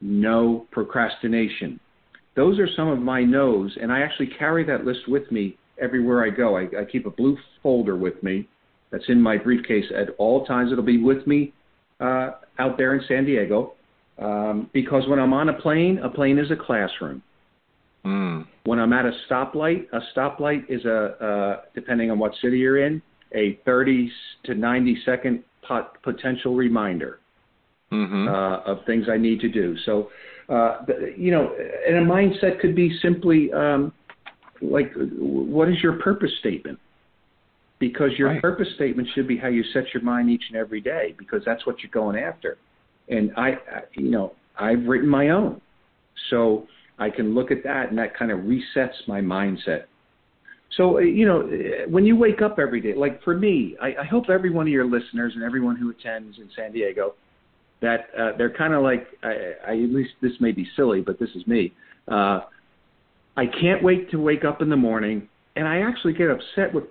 no 0.00 0.66
procrastination. 0.70 1.78
Those 2.36 2.58
are 2.58 2.68
some 2.76 2.88
of 2.88 3.00
my 3.00 3.22
no's, 3.22 3.76
and 3.80 3.92
I 3.92 4.00
actually 4.00 4.28
carry 4.38 4.64
that 4.64 4.84
list 4.84 5.08
with 5.08 5.30
me 5.30 5.56
everywhere 5.80 6.24
I 6.24 6.30
go. 6.30 6.56
I, 6.56 6.62
I 6.80 6.84
keep 6.90 7.06
a 7.06 7.10
blue 7.10 7.36
folder 7.62 7.96
with 7.96 8.22
me 8.22 8.48
that's 8.90 9.04
in 9.08 9.20
my 9.20 9.36
briefcase 9.36 9.86
at 9.96 10.10
all 10.18 10.44
times. 10.46 10.72
It'll 10.72 10.84
be 10.84 11.02
with 11.02 11.26
me 11.26 11.52
uh, 12.00 12.32
out 12.58 12.76
there 12.76 12.94
in 12.94 13.02
San 13.06 13.24
Diego 13.24 13.74
um, 14.18 14.70
because 14.72 15.06
when 15.08 15.18
I'm 15.18 15.32
on 15.32 15.48
a 15.48 15.54
plane, 15.54 15.98
a 15.98 16.08
plane 16.08 16.38
is 16.38 16.50
a 16.50 16.56
classroom. 16.56 17.22
Mm. 18.04 18.46
When 18.64 18.78
I'm 18.78 18.92
at 18.92 19.04
a 19.04 19.12
stoplight, 19.28 19.86
a 19.92 20.00
stoplight 20.16 20.64
is 20.68 20.84
a, 20.84 21.24
uh, 21.24 21.60
depending 21.74 22.10
on 22.10 22.18
what 22.18 22.32
city 22.40 22.58
you're 22.58 22.84
in, 22.84 23.02
a 23.34 23.58
30 23.64 24.10
to 24.44 24.54
90 24.54 24.98
second 25.04 25.44
pot, 25.66 26.02
potential 26.02 26.54
reminder 26.54 27.20
mm-hmm. 27.92 28.28
uh, 28.28 28.72
of 28.72 28.84
things 28.86 29.06
I 29.12 29.16
need 29.16 29.40
to 29.40 29.48
do. 29.48 29.76
So, 29.84 30.10
uh, 30.48 30.78
you 31.16 31.30
know, 31.30 31.54
and 31.86 31.96
a 31.96 32.04
mindset 32.04 32.60
could 32.60 32.74
be 32.74 32.98
simply 33.02 33.52
um, 33.52 33.92
like, 34.60 34.92
what 34.96 35.68
is 35.68 35.76
your 35.82 35.94
purpose 35.94 36.32
statement? 36.40 36.78
Because 37.78 38.10
your 38.18 38.28
right. 38.28 38.42
purpose 38.42 38.68
statement 38.74 39.08
should 39.14 39.26
be 39.26 39.36
how 39.38 39.48
you 39.48 39.64
set 39.72 39.84
your 39.94 40.02
mind 40.02 40.28
each 40.28 40.44
and 40.48 40.56
every 40.58 40.80
day, 40.80 41.14
because 41.18 41.42
that's 41.46 41.66
what 41.66 41.76
you're 41.82 41.90
going 41.90 42.16
after. 42.16 42.58
And 43.08 43.32
I, 43.36 43.54
you 43.94 44.10
know, 44.10 44.34
I've 44.58 44.84
written 44.84 45.08
my 45.08 45.30
own. 45.30 45.60
So, 46.28 46.66
I 47.00 47.10
can 47.10 47.34
look 47.34 47.50
at 47.50 47.64
that 47.64 47.88
and 47.88 47.98
that 47.98 48.16
kind 48.16 48.30
of 48.30 48.40
resets 48.40 48.94
my 49.08 49.20
mindset. 49.20 49.84
So 50.76 50.98
uh, 50.98 51.00
you 51.00 51.26
know, 51.26 51.48
when 51.88 52.04
you 52.04 52.14
wake 52.14 52.42
up 52.42 52.58
every 52.58 52.80
day, 52.80 52.94
like 52.94 53.22
for 53.24 53.36
me, 53.36 53.76
I, 53.82 54.02
I 54.02 54.04
hope 54.04 54.24
every 54.28 54.50
one 54.50 54.66
of 54.66 54.72
your 54.72 54.84
listeners 54.84 55.32
and 55.34 55.42
everyone 55.42 55.76
who 55.76 55.90
attends 55.90 56.38
in 56.38 56.48
San 56.54 56.72
Diego, 56.72 57.14
that 57.80 58.08
uh, 58.16 58.36
they're 58.36 58.54
kind 58.54 58.74
of 58.74 58.82
like, 58.82 59.06
I, 59.22 59.54
I 59.66 59.72
at 59.72 59.90
least 59.90 60.10
this 60.20 60.32
may 60.38 60.52
be 60.52 60.68
silly, 60.76 61.00
but 61.00 61.18
this 61.18 61.30
is 61.34 61.46
me. 61.46 61.72
Uh, 62.06 62.40
I 63.36 63.46
can't 63.46 63.82
wait 63.82 64.10
to 64.10 64.18
wake 64.18 64.44
up 64.44 64.60
in 64.60 64.68
the 64.68 64.76
morning, 64.76 65.28
and 65.56 65.66
I 65.66 65.78
actually 65.80 66.12
get 66.12 66.28
upset 66.30 66.74
with 66.74 66.84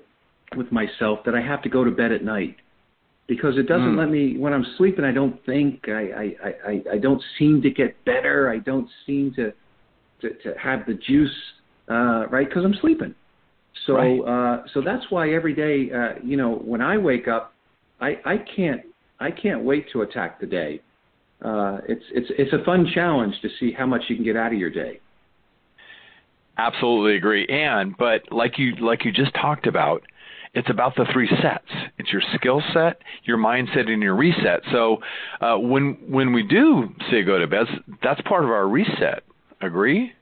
with 0.57 0.71
myself 0.71 1.19
that 1.25 1.35
I 1.35 1.41
have 1.41 1.61
to 1.61 1.69
go 1.69 1.83
to 1.83 1.91
bed 1.91 2.11
at 2.11 2.23
night 2.23 2.55
because 3.27 3.55
it 3.57 3.67
doesn't 3.67 3.93
mm. 3.93 3.99
let 3.99 4.09
me 4.09 4.37
when 4.37 4.51
I'm 4.53 4.65
sleeping. 4.77 5.05
I 5.05 5.11
don't 5.11 5.43
think 5.45 5.83
I 5.87 5.91
I 5.91 6.47
I, 6.67 6.83
I 6.93 6.97
don't 6.97 7.21
seem 7.37 7.61
to 7.61 7.69
get 7.69 8.03
better. 8.03 8.49
I 8.49 8.57
don't 8.57 8.89
seem 9.05 9.33
to 9.35 9.53
to, 10.21 10.29
to 10.29 10.53
have 10.59 10.85
the 10.85 10.93
juice 10.93 11.35
uh, 11.89 12.27
right 12.29 12.47
because 12.47 12.63
I'm 12.63 12.75
sleeping. 12.81 13.15
So 13.85 13.93
right. 13.93 14.19
uh, 14.19 14.63
so 14.73 14.81
that's 14.81 15.05
why 15.09 15.31
every 15.33 15.53
day, 15.53 15.91
uh, 15.93 16.19
you 16.23 16.37
know, 16.37 16.55
when 16.55 16.81
I 16.81 16.97
wake 16.97 17.27
up, 17.27 17.53
I 18.01 18.19
I 18.25 18.37
can't 18.55 18.81
I 19.19 19.31
can't 19.31 19.63
wait 19.63 19.85
to 19.93 20.01
attack 20.01 20.39
the 20.39 20.47
day. 20.47 20.81
Uh, 21.43 21.79
it's 21.87 22.03
it's 22.11 22.27
it's 22.37 22.53
a 22.53 22.63
fun 22.65 22.89
challenge 22.93 23.35
to 23.41 23.49
see 23.59 23.71
how 23.71 23.85
much 23.85 24.03
you 24.09 24.15
can 24.15 24.25
get 24.25 24.35
out 24.35 24.51
of 24.51 24.59
your 24.59 24.69
day. 24.69 24.99
Absolutely 26.57 27.15
agree. 27.15 27.47
And 27.47 27.95
but 27.97 28.23
like 28.31 28.59
you 28.59 28.75
like 28.75 29.05
you 29.05 29.11
just 29.13 29.33
talked 29.33 29.65
about, 29.65 30.03
it's 30.53 30.69
about 30.69 30.95
the 30.95 31.05
three 31.13 31.29
sets. 31.41 31.69
It's 31.97 32.11
your 32.11 32.21
skill 32.35 32.61
set, 32.73 33.01
your 33.23 33.37
mindset, 33.37 33.89
and 33.89 34.01
your 34.01 34.15
reset. 34.15 34.61
So 34.71 34.97
uh, 35.39 35.57
when 35.57 35.97
when 36.07 36.33
we 36.33 36.43
do 36.43 36.89
say 37.09 37.23
go 37.23 37.39
to 37.39 37.47
bed, 37.47 37.65
that's 38.03 38.19
part 38.21 38.43
of 38.43 38.49
our 38.49 38.67
reset. 38.67 39.23
Agree? 39.61 40.13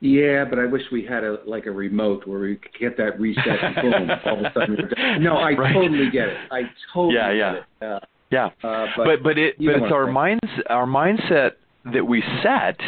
Yeah, 0.00 0.44
but 0.44 0.58
I 0.58 0.66
wish 0.66 0.82
we 0.90 1.06
had 1.06 1.22
a 1.22 1.38
like 1.46 1.66
a 1.66 1.70
remote 1.70 2.26
where 2.26 2.40
we 2.40 2.56
could 2.56 2.72
get 2.78 2.96
that 2.96 3.20
reset 3.20 3.46
and 3.46 3.74
boom, 3.76 4.10
all 4.26 4.44
of 4.44 4.46
a 4.46 4.52
sudden. 4.52 4.90
No, 5.22 5.36
I 5.36 5.52
right. 5.52 5.72
totally 5.72 6.10
get 6.10 6.28
it. 6.28 6.38
I 6.50 6.62
totally 6.92 7.14
yeah, 7.14 7.30
yeah. 7.32 7.52
get 7.52 7.62
it. 7.62 7.92
Uh, 7.92 8.00
yeah, 8.32 8.46
uh, 8.64 8.86
but, 8.96 9.04
but 9.04 9.22
but 9.22 9.38
it 9.38 9.58
but 9.58 9.76
it's 9.76 9.92
our 9.92 10.10
minds 10.10 10.40
our 10.68 10.86
mindset 10.86 11.52
that 11.92 12.04
we 12.04 12.22
set 12.42 12.78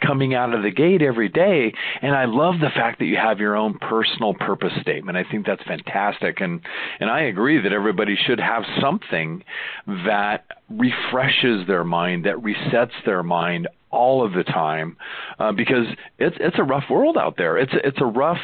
coming 0.00 0.34
out 0.34 0.54
of 0.54 0.62
the 0.62 0.70
gate 0.70 1.02
every 1.02 1.28
day 1.28 1.72
and 2.02 2.14
I 2.14 2.24
love 2.26 2.54
the 2.60 2.70
fact 2.74 2.98
that 2.98 3.06
you 3.06 3.16
have 3.16 3.38
your 3.38 3.56
own 3.56 3.78
personal 3.78 4.34
purpose 4.34 4.72
statement. 4.80 5.16
I 5.16 5.24
think 5.28 5.46
that's 5.46 5.62
fantastic 5.64 6.40
and 6.40 6.60
and 7.00 7.10
I 7.10 7.22
agree 7.22 7.60
that 7.60 7.72
everybody 7.72 8.16
should 8.16 8.38
have 8.38 8.62
something 8.80 9.42
that 9.86 10.44
refreshes 10.68 11.66
their 11.66 11.84
mind, 11.84 12.26
that 12.26 12.36
resets 12.36 12.92
their 13.04 13.22
mind 13.22 13.68
all 13.90 14.24
of 14.24 14.32
the 14.32 14.44
time 14.44 14.96
uh, 15.38 15.52
because 15.52 15.86
it's 16.18 16.36
it's 16.40 16.58
a 16.58 16.62
rough 16.62 16.84
world 16.90 17.16
out 17.16 17.36
there. 17.36 17.58
It's 17.58 17.72
it's 17.84 18.00
a 18.00 18.06
rough 18.06 18.38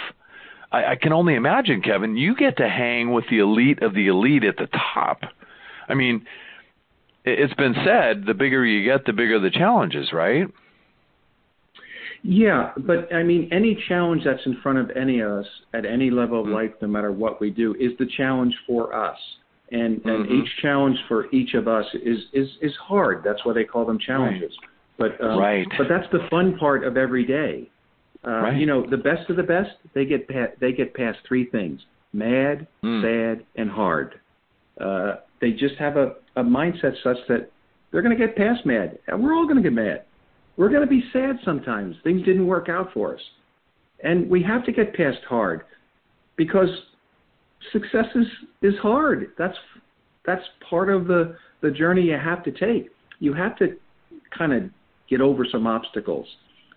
I, 0.73 0.93
I 0.93 0.97
can 0.97 1.13
only 1.13 1.35
imagine, 1.35 1.83
Kevin, 1.83 2.17
you 2.17 2.35
get 2.37 2.57
to 2.59 2.69
hang 2.69 3.13
with 3.13 3.25
the 3.31 3.39
elite 3.39 3.83
of 3.83 3.95
the 3.95 4.09
elite 4.09 4.45
at 4.45 4.57
the 4.57 4.69
top. 4.95 5.21
I 5.89 5.95
mean, 5.95 6.27
it's 7.25 7.55
been 7.55 7.75
said 7.85 8.25
the 8.27 8.35
bigger 8.35 8.65
you 8.65 8.85
get, 8.85 9.05
the 9.05 9.13
bigger 9.13 9.39
the 9.39 9.51
challenges, 9.51 10.13
right? 10.13 10.47
Yeah, 12.23 12.73
but 12.77 13.13
I 13.15 13.23
mean, 13.23 13.49
any 13.53 13.81
challenge 13.89 14.23
that's 14.25 14.45
in 14.47 14.59
front 14.63 14.79
of 14.79 14.91
any 14.97 15.21
of 15.21 15.31
us 15.31 15.47
at 15.75 15.87
any 15.87 16.11
level 16.11 16.41
of 16.41 16.47
mm-hmm. 16.47 16.55
life, 16.55 16.71
no 16.81 16.89
matter 16.89 17.13
what 17.13 17.41
we 17.41 17.51
do, 17.51 17.75
is 17.75 17.93
the 17.99 18.07
challenge 18.17 18.55
for 18.67 18.95
us. 18.95 19.19
And 19.71 19.99
mm-hmm. 19.99 20.09
and 20.09 20.31
each 20.31 20.49
challenge 20.63 20.97
for 21.09 21.31
each 21.33 21.55
of 21.55 21.69
us 21.69 21.85
is 21.95 22.19
is 22.33 22.49
is 22.63 22.73
hard. 22.83 23.23
That's 23.25 23.45
why 23.45 23.53
they 23.53 23.65
call 23.65 23.85
them 23.85 23.99
challenges. 23.99 24.53
Right. 24.63 24.71
But 24.99 25.21
um, 25.23 25.39
right. 25.39 25.67
But 25.77 25.89
that's 25.89 26.11
the 26.13 26.27
fun 26.31 26.57
part 26.59 26.85
of 26.85 26.97
every 26.97 27.25
day. 27.25 27.71
Uh, 28.27 28.31
right. 28.31 28.57
You 28.57 28.67
know, 28.67 28.89
the 28.89 28.97
best 28.97 29.29
of 29.31 29.37
the 29.37 29.43
best, 29.43 29.71
they 29.95 30.05
get 30.05 30.29
pa- 30.29 30.55
they 30.61 30.73
get 30.73 30.95
past 30.95 31.19
three 31.29 31.47
things: 31.51 31.81
mad, 32.13 32.67
mm. 32.83 33.03
sad, 33.03 33.45
and 33.57 33.71
hard. 33.71 34.21
Uh, 34.81 35.17
they 35.41 35.53
just 35.53 35.77
have 35.79 35.97
a, 35.97 36.15
a 36.37 36.43
mindset 36.43 36.95
such 37.03 37.17
that 37.29 37.51
they're 37.91 38.03
going 38.03 38.17
to 38.17 38.27
get 38.27 38.37
past 38.37 38.65
mad, 38.67 38.99
and 39.07 39.23
we're 39.23 39.35
all 39.35 39.45
going 39.45 39.57
to 39.57 39.63
get 39.63 39.73
mad. 39.73 40.05
We're 40.57 40.71
going 40.71 40.83
to 40.83 40.87
be 40.87 41.05
sad 41.13 41.37
sometimes. 41.45 41.97
Things 42.03 42.25
didn't 42.25 42.47
work 42.47 42.69
out 42.69 42.93
for 42.93 43.15
us, 43.15 43.21
and 44.03 44.29
we 44.29 44.43
have 44.43 44.65
to 44.65 44.73
get 44.73 44.95
past 44.95 45.19
hard 45.29 45.63
because 46.37 46.69
success 47.73 48.07
is 48.15 48.27
is 48.63 48.75
hard. 48.83 49.33
That's 49.39 49.57
that's 50.25 50.43
part 50.69 50.91
of 50.91 51.07
the 51.07 51.37
the 51.61 51.71
journey 51.71 52.03
you 52.03 52.19
have 52.19 52.43
to 52.45 52.51
take. 52.51 52.91
You 53.19 53.35
have 53.35 53.57
to 53.59 53.77
kind 54.37 54.53
of 54.53 54.63
get 55.09 55.21
over 55.21 55.47
some 55.51 55.67
obstacles. 55.67 56.27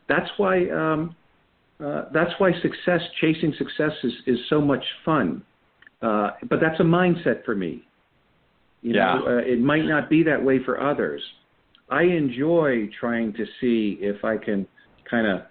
That's 0.08 0.30
why 0.38 0.70
um, 0.70 1.16
uh, 1.84 2.06
that's 2.14 2.32
why 2.40 2.52
success, 2.62 3.02
chasing 3.22 3.54
success, 3.58 3.92
is 4.04 4.14
is 4.28 4.40
so 4.50 4.60
much 4.62 4.84
fun. 5.06 5.42
Uh, 6.02 6.32
but 6.50 6.60
that's 6.62 6.80
a 6.80 6.84
mindset 6.84 7.44
for 7.46 7.56
me. 7.56 7.84
You 8.82 8.96
yeah. 8.96 9.16
know, 9.16 9.28
uh, 9.28 9.38
it 9.40 9.60
might 9.60 9.86
not 9.86 10.10
be 10.10 10.24
that 10.24 10.44
way 10.44 10.64
for 10.64 10.82
others. 10.82 11.22
I 11.90 12.04
enjoy 12.04 12.90
trying 13.00 13.34
to 13.34 13.46
see 13.60 13.98
if 14.00 14.24
I 14.24 14.38
can 14.38 14.68
kind 15.10 15.28
of 15.28 15.42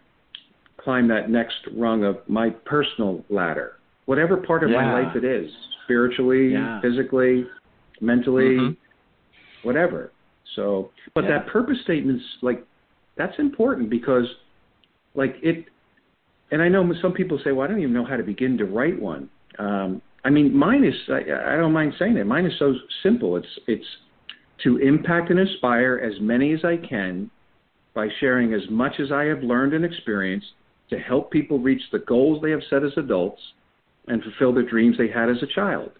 climb 0.79 1.09
that 1.09 1.29
next 1.29 1.57
rung 1.77 2.05
of 2.05 2.19
my 2.29 2.51
personal 2.51 3.25
ladder, 3.29 3.73
whatever 4.07 4.37
part 4.37 4.63
of 4.63 4.71
yeah. 4.71 4.83
my 4.83 5.03
life 5.03 5.17
it 5.17 5.25
is, 5.25 5.51
spiritually, 5.85 6.53
yeah. 6.53 6.81
physically, 6.81 7.45
mentally, 8.01 8.57
mm-hmm. 8.57 9.69
whatever. 9.69 10.13
So, 10.57 10.91
but 11.15 11.25
yeah. 11.25 11.39
that 11.39 11.49
purpose 11.49 11.77
statement's 11.85 12.25
like 12.43 12.65
that's 13.17 13.39
important 13.39 13.91
because, 13.91 14.27
like 15.15 15.37
it, 15.43 15.67
and 16.51 16.63
I 16.63 16.69
know 16.69 16.91
some 17.03 17.13
people 17.13 17.39
say, 17.45 17.53
"Well, 17.53 17.67
I 17.67 17.71
don't 17.71 17.81
even 17.81 17.93
know 17.93 18.05
how 18.05 18.17
to 18.17 18.23
begin 18.23 18.57
to 18.59 18.65
write 18.65 19.01
one." 19.01 19.29
Um, 19.59 20.03
I 20.25 20.31
mean, 20.31 20.55
mine 20.57 20.85
is 20.85 20.95
I, 21.09 21.55
I 21.55 21.57
don't 21.57 21.73
mind 21.73 21.95
saying 21.99 22.17
it. 22.17 22.27
Mine 22.27 22.47
is 22.47 22.53
so 22.59 22.75
simple. 23.03 23.37
It's 23.37 23.59
it's 23.67 23.87
to 24.65 24.79
impact 24.79 25.31
and 25.31 25.39
inspire 25.39 25.99
as 25.99 26.21
many 26.21 26.53
as 26.53 26.65
I 26.65 26.77
can 26.77 27.31
by 27.95 28.09
sharing 28.21 28.55
as 28.55 28.63
much 28.71 29.01
as 29.01 29.13
I 29.13 29.25
have 29.25 29.43
learned 29.43 29.75
and 29.75 29.85
experienced 29.85 30.49
to 30.91 30.99
help 30.99 31.31
people 31.31 31.59
reach 31.59 31.83
the 31.93 31.99
goals 32.01 32.43
they 32.43 32.51
have 32.51 32.63
set 32.71 32.83
as 32.83 32.93
adults 32.97 33.41
and 34.07 34.23
fulfill 34.23 34.55
the 34.55 34.69
dreams 34.69 34.97
they 34.97 35.09
had 35.09 35.29
as 35.29 35.43
a 35.43 35.55
child. 35.55 35.91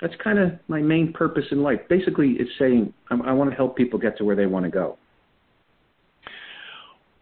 That's 0.00 0.14
kind 0.22 0.38
of 0.38 0.52
my 0.68 0.80
main 0.80 1.12
purpose 1.12 1.44
in 1.50 1.62
life. 1.62 1.80
Basically, 1.88 2.36
it's 2.38 2.50
saying 2.58 2.92
I, 3.10 3.14
I 3.14 3.32
want 3.32 3.50
to 3.50 3.56
help 3.56 3.76
people 3.76 3.98
get 3.98 4.18
to 4.18 4.24
where 4.24 4.36
they 4.36 4.46
want 4.46 4.64
to 4.64 4.70
go. 4.70 4.98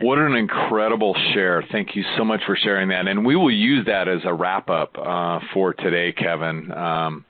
What 0.01 0.19
an 0.19 0.35
incredible 0.35 1.15
share. 1.33 1.65
Thank 1.71 1.95
you 1.95 2.05
so 2.17 2.25
much 2.25 2.41
for 2.47 2.57
sharing 2.57 2.89
that. 2.89 3.07
And 3.07 3.25
we 3.25 3.37
will 3.37 3.51
use 3.51 3.87
that 3.87 4.09
as 4.09 4.21
a 4.25 4.35
wrap 4.35 4.69
up 4.69 4.97
uh, 4.99 5.39
for 5.53 5.73
today, 5.73 6.13
Kevin. 6.13 6.73
Um, 6.73 7.25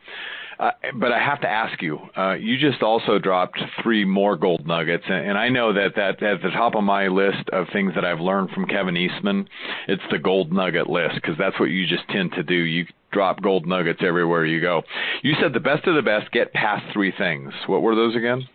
uh, 0.59 0.71
but 0.95 1.13
I 1.13 1.19
have 1.19 1.41
to 1.43 1.49
ask 1.49 1.83
you. 1.83 1.99
Uh, 2.17 2.35
you 2.35 2.59
just 2.59 2.83
also 2.83 3.19
dropped 3.19 3.61
three 3.83 4.05
more 4.05 4.37
gold 4.37 4.67
nuggets, 4.67 5.05
and, 5.07 5.31
and 5.31 5.39
I 5.39 5.49
know 5.49 5.73
that 5.73 5.95
that 5.97 6.23
at 6.23 6.43
the 6.43 6.51
top 6.51 6.75
of 6.75 6.85
my 6.85 7.09
list 7.09 7.49
of 7.53 7.67
things 7.73 7.93
that 7.95 8.05
I've 8.05 8.21
learned 8.21 8.51
from 8.51 8.67
Kevin 8.67 8.97
Eastman, 8.97 9.49
it's 9.89 10.03
the 10.11 10.19
gold 10.19 10.53
nugget 10.53 10.89
list 10.89 11.17
because 11.17 11.37
that's 11.39 11.59
what 11.59 11.71
you 11.71 11.87
just 11.87 12.09
tend 12.09 12.33
to 12.33 12.43
do. 12.43 12.55
You 12.55 12.87
drop 13.14 13.40
gold 13.40 13.66
nuggets 13.66 14.00
everywhere 14.05 14.44
you 14.44 14.61
go. 14.61 14.83
You 15.22 15.35
said 15.40 15.55
the 15.55 15.61
best 15.61 15.87
of 15.87 15.94
the 15.94 16.03
best 16.03 16.31
get 16.33 16.53
past 16.53 16.85
three 16.92 17.14
things. 17.16 17.53
What 17.66 17.81
were 17.81 17.94
those 17.94 18.14
again? 18.16 18.46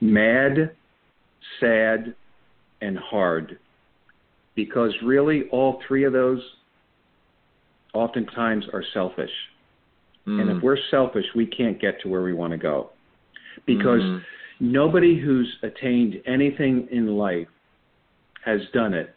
Mad, 0.00 0.76
sad, 1.58 2.14
and 2.82 2.98
hard. 2.98 3.58
Because 4.54 4.92
really, 5.02 5.44
all 5.50 5.82
three 5.88 6.04
of 6.04 6.12
those 6.12 6.40
oftentimes 7.94 8.66
are 8.72 8.84
selfish. 8.94 9.30
Mm. 10.26 10.40
And 10.40 10.50
if 10.50 10.62
we're 10.62 10.78
selfish, 10.90 11.24
we 11.34 11.46
can't 11.46 11.80
get 11.80 12.00
to 12.02 12.08
where 12.08 12.22
we 12.22 12.34
want 12.34 12.52
to 12.52 12.58
go. 12.58 12.90
Because 13.66 14.00
mm. 14.00 14.20
nobody 14.60 15.18
who's 15.18 15.50
attained 15.62 16.16
anything 16.26 16.88
in 16.90 17.16
life 17.16 17.48
has 18.44 18.60
done 18.72 18.94
it 18.94 19.14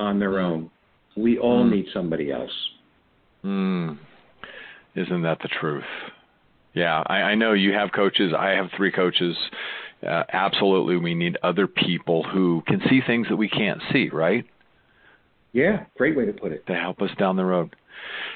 on 0.00 0.18
their 0.18 0.32
mm. 0.32 0.44
own. 0.44 0.70
We 1.16 1.38
all 1.38 1.64
mm. 1.64 1.72
need 1.72 1.86
somebody 1.92 2.32
else. 2.32 2.50
Mm. 3.46 3.98
Isn't 4.96 5.22
that 5.22 5.38
the 5.40 5.48
truth? 5.60 5.84
Yeah, 6.74 7.02
I, 7.06 7.14
I 7.14 7.34
know 7.36 7.52
you 7.52 7.72
have 7.72 7.92
coaches. 7.92 8.32
I 8.36 8.50
have 8.50 8.66
three 8.76 8.90
coaches. 8.90 9.36
Uh, 10.06 10.24
absolutely, 10.32 10.96
we 10.96 11.14
need 11.14 11.38
other 11.42 11.66
people 11.66 12.22
who 12.22 12.62
can 12.66 12.82
see 12.90 13.00
things 13.06 13.28
that 13.28 13.36
we 13.36 13.48
can't 13.48 13.80
see, 13.92 14.10
right? 14.10 14.44
Yeah, 15.52 15.84
great 15.96 16.16
way 16.16 16.26
to 16.26 16.32
put 16.32 16.52
it. 16.52 16.66
To 16.66 16.74
help 16.74 17.00
us 17.00 17.10
down 17.18 17.36
the 17.36 17.44
road. 17.44 17.74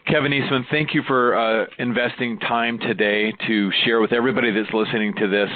Kevin 0.07 0.33
Eastman, 0.33 0.65
thank 0.71 0.95
you 0.95 1.03
for 1.07 1.37
uh, 1.37 1.67
investing 1.79 2.39
time 2.39 2.79
today 2.79 3.33
to 3.47 3.71
share 3.85 4.01
with 4.01 4.13
everybody 4.13 4.51
that's 4.51 4.73
listening 4.73 5.15
to 5.17 5.29
this 5.29 5.51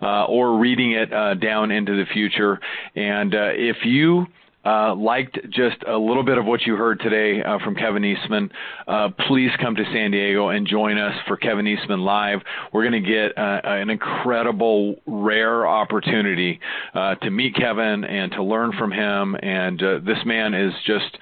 uh, 0.00 0.24
or 0.26 0.58
reading 0.58 0.92
it 0.92 1.12
uh, 1.12 1.34
down 1.34 1.72
into 1.72 1.96
the 1.96 2.04
future. 2.12 2.60
And 2.94 3.34
uh, 3.34 3.50
if 3.54 3.78
you 3.84 4.26
uh, 4.68 4.94
liked 4.94 5.38
just 5.50 5.82
a 5.86 5.96
little 5.96 6.22
bit 6.22 6.36
of 6.36 6.44
what 6.44 6.66
you 6.66 6.76
heard 6.76 7.00
today 7.00 7.42
uh, 7.42 7.58
from 7.64 7.74
Kevin 7.74 8.04
Eastman, 8.04 8.50
uh, 8.86 9.08
please 9.26 9.50
come 9.62 9.74
to 9.74 9.84
San 9.94 10.10
Diego 10.10 10.48
and 10.48 10.66
join 10.66 10.98
us 10.98 11.14
for 11.26 11.38
Kevin 11.38 11.66
Eastman 11.66 12.00
Live. 12.00 12.40
We're 12.72 12.86
going 12.88 13.02
to 13.02 13.08
get 13.08 13.38
uh, 13.38 13.60
an 13.64 13.88
incredible, 13.88 14.96
rare 15.06 15.66
opportunity 15.66 16.60
uh, 16.92 17.14
to 17.16 17.30
meet 17.30 17.54
Kevin 17.54 18.04
and 18.04 18.30
to 18.32 18.42
learn 18.42 18.72
from 18.78 18.92
him. 18.92 19.36
And 19.42 19.82
uh, 19.82 20.00
this 20.04 20.18
man 20.26 20.52
is 20.52 20.74
just 20.86 21.16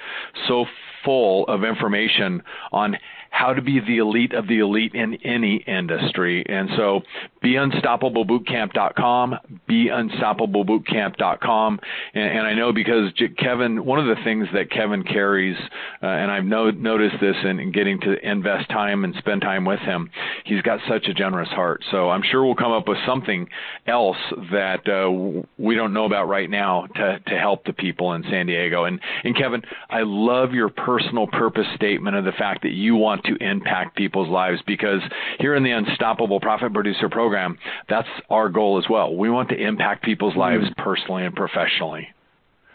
so 0.49 0.65
full 1.05 1.47
of 1.47 1.63
information 1.63 2.43
on 2.73 2.97
how 3.37 3.53
to 3.53 3.61
be 3.61 3.81
the 3.81 3.99
elite 3.99 4.33
of 4.33 4.49
the 4.49 4.61
elite 4.61 4.95
in 4.95 5.13
any 5.23 5.57
industry. 5.67 6.43
And 6.49 6.71
so 6.75 7.03
beunstoppablebootcamp.com, 7.45 9.35
beunstoppablebootcamp.com. 9.69 11.81
And, 12.15 12.25
and 12.25 12.47
I 12.47 12.55
know 12.55 12.73
because 12.73 13.13
Kevin, 13.39 13.85
one 13.85 13.99
of 13.99 14.07
the 14.07 14.17
things 14.25 14.49
that 14.55 14.71
Kevin 14.71 15.03
carries, 15.03 15.59
uh, 16.03 16.07
and 16.07 16.31
I've 16.31 16.47
no, 16.47 16.71
noticed 16.71 17.17
this 17.21 17.37
in, 17.45 17.61
in, 17.61 17.73
getting 17.73 18.01
to 18.01 18.17
invest 18.27 18.71
time 18.71 19.05
and 19.05 19.15
spend 19.17 19.43
time 19.43 19.67
with 19.67 19.81
him, 19.81 20.09
he's 20.47 20.63
got 20.63 20.81
such 20.89 21.07
a 21.07 21.13
generous 21.13 21.51
heart. 21.51 21.85
So 21.91 22.09
I'm 22.09 22.23
sure 22.23 22.43
we'll 22.43 22.55
come 22.55 22.73
up 22.73 22.89
with 22.89 22.97
something 23.07 23.51
else 23.87 24.17
that 24.51 24.89
uh, 24.89 25.11
we 25.59 25.75
don't 25.75 25.93
know 25.93 26.07
about 26.07 26.27
right 26.27 26.49
now 26.49 26.87
to, 26.95 27.21
to 27.27 27.39
help 27.39 27.67
the 27.67 27.75
people 27.75 28.15
in 28.15 28.23
San 28.31 28.47
Diego. 28.47 28.85
And, 28.85 28.99
and 29.25 29.37
Kevin, 29.37 29.61
I 29.91 30.05
love 30.05 30.55
your 30.55 30.71
personal 30.71 31.27
purpose 31.27 31.67
statement 31.75 32.17
of 32.17 32.25
the 32.25 32.33
fact 32.33 32.63
that 32.63 32.73
you 32.73 32.97
want 32.97 33.25
to 33.27 33.37
impact 33.45 33.97
people's 33.97 34.29
lives 34.29 34.61
because 34.67 35.01
here 35.39 35.55
in 35.55 35.63
the 35.63 35.71
Unstoppable 35.71 36.41
Profit 36.41 36.73
Producer 36.73 37.09
program, 37.09 37.59
that's 37.89 38.09
our 38.31 38.49
goal 38.49 38.79
as 38.79 38.89
well. 38.89 39.15
We 39.15 39.31
want 39.31 39.49
to 39.51 39.57
impact 39.57 40.05
people's 40.05 40.33
mm-hmm. 40.33 40.63
lives 40.63 40.67
personally 40.79 41.25
and 41.25 41.35
professionally. 41.35 42.09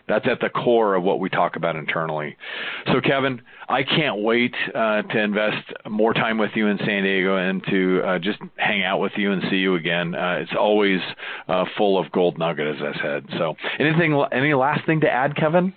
That's 0.07 0.27
at 0.27 0.41
the 0.41 0.49
core 0.49 0.95
of 0.95 1.03
what 1.03 1.21
we 1.21 1.29
talk 1.29 1.55
about 1.55 1.77
internally. 1.77 2.35
So, 2.87 2.99
Kevin, 2.99 3.41
I 3.69 3.83
can't 3.83 4.21
wait 4.21 4.53
uh, 4.75 5.03
to 5.03 5.17
invest 5.17 5.71
more 5.89 6.13
time 6.13 6.37
with 6.37 6.51
you 6.55 6.67
in 6.67 6.77
San 6.79 7.03
Diego 7.03 7.37
and 7.37 7.63
to 7.69 8.01
uh, 8.03 8.19
just 8.19 8.39
hang 8.57 8.83
out 8.83 8.99
with 8.99 9.13
you 9.15 9.31
and 9.31 9.41
see 9.49 9.57
you 9.57 9.75
again. 9.75 10.13
Uh, 10.13 10.39
it's 10.41 10.51
always 10.57 10.99
uh, 11.47 11.63
full 11.77 11.97
of 11.97 12.11
gold 12.11 12.37
nugget, 12.37 12.75
as 12.75 12.81
I 12.81 13.01
said. 13.01 13.25
So, 13.37 13.55
anything, 13.79 14.21
any 14.33 14.53
last 14.53 14.85
thing 14.85 14.99
to 15.01 15.09
add, 15.09 15.37
Kevin? 15.37 15.73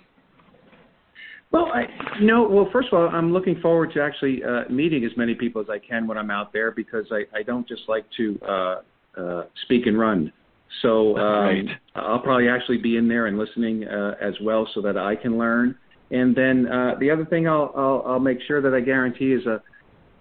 Well, 1.55 1.71
I, 1.73 1.85
you 2.19 2.27
know, 2.27 2.45
well, 2.49 2.67
first 2.73 2.89
of 2.91 2.99
all, 2.99 3.07
I'm 3.07 3.31
looking 3.31 3.61
forward 3.61 3.93
to 3.93 4.01
actually 4.01 4.43
uh, 4.43 4.69
meeting 4.69 5.05
as 5.05 5.11
many 5.15 5.33
people 5.35 5.61
as 5.61 5.67
I 5.69 5.79
can 5.79 6.05
when 6.05 6.17
I'm 6.17 6.29
out 6.29 6.51
there 6.51 6.69
because 6.69 7.05
I, 7.11 7.23
I 7.33 7.43
don't 7.43 7.65
just 7.65 7.83
like 7.87 8.03
to 8.17 8.39
uh, 8.45 8.75
uh, 9.17 9.43
speak 9.63 9.85
and 9.85 9.97
run. 9.97 10.33
So 10.81 11.17
um, 11.17 11.45
right. 11.45 11.65
I'll 11.95 12.19
probably 12.19 12.49
actually 12.49 12.79
be 12.79 12.97
in 12.97 13.07
there 13.07 13.27
and 13.27 13.37
listening 13.39 13.87
uh, 13.87 14.15
as 14.21 14.33
well 14.43 14.67
so 14.75 14.81
that 14.81 14.97
I 14.97 15.15
can 15.15 15.37
learn. 15.37 15.77
And 16.11 16.35
then 16.35 16.67
uh, 16.67 16.95
the 16.99 17.09
other 17.09 17.23
thing 17.23 17.47
I'll, 17.47 17.71
I'll, 17.73 18.03
I'll 18.05 18.19
make 18.19 18.39
sure 18.45 18.61
that 18.61 18.73
I 18.73 18.81
guarantee 18.81 19.31
is 19.31 19.45
a, 19.45 19.61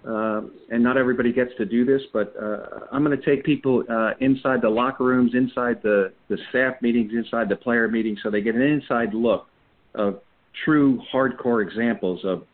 uh, 0.09 0.43
and 0.71 0.85
not 0.85 0.97
everybody 0.97 1.33
gets 1.33 1.51
to 1.59 1.65
do 1.65 1.85
this, 1.85 2.03
but 2.13 2.33
uh, 2.41 2.87
I'm 2.93 3.03
going 3.03 3.19
to 3.19 3.25
take 3.25 3.45
people 3.45 3.83
uh, 3.91 4.11
inside 4.21 4.63
the 4.63 4.71
locker 4.71 5.03
rooms, 5.03 5.33
inside 5.35 5.83
the, 5.83 6.13
the 6.29 6.39
staff 6.51 6.75
meetings, 6.81 7.11
inside 7.13 7.49
the 7.49 7.57
player 7.57 7.89
meetings, 7.89 8.21
so 8.23 8.31
they 8.31 8.41
get 8.41 8.55
an 8.55 8.63
inside 8.63 9.15
look 9.15 9.49
of 9.97 10.21
true 10.65 11.01
hardcore 11.13 11.67
examples 11.67 12.25
of 12.25 12.45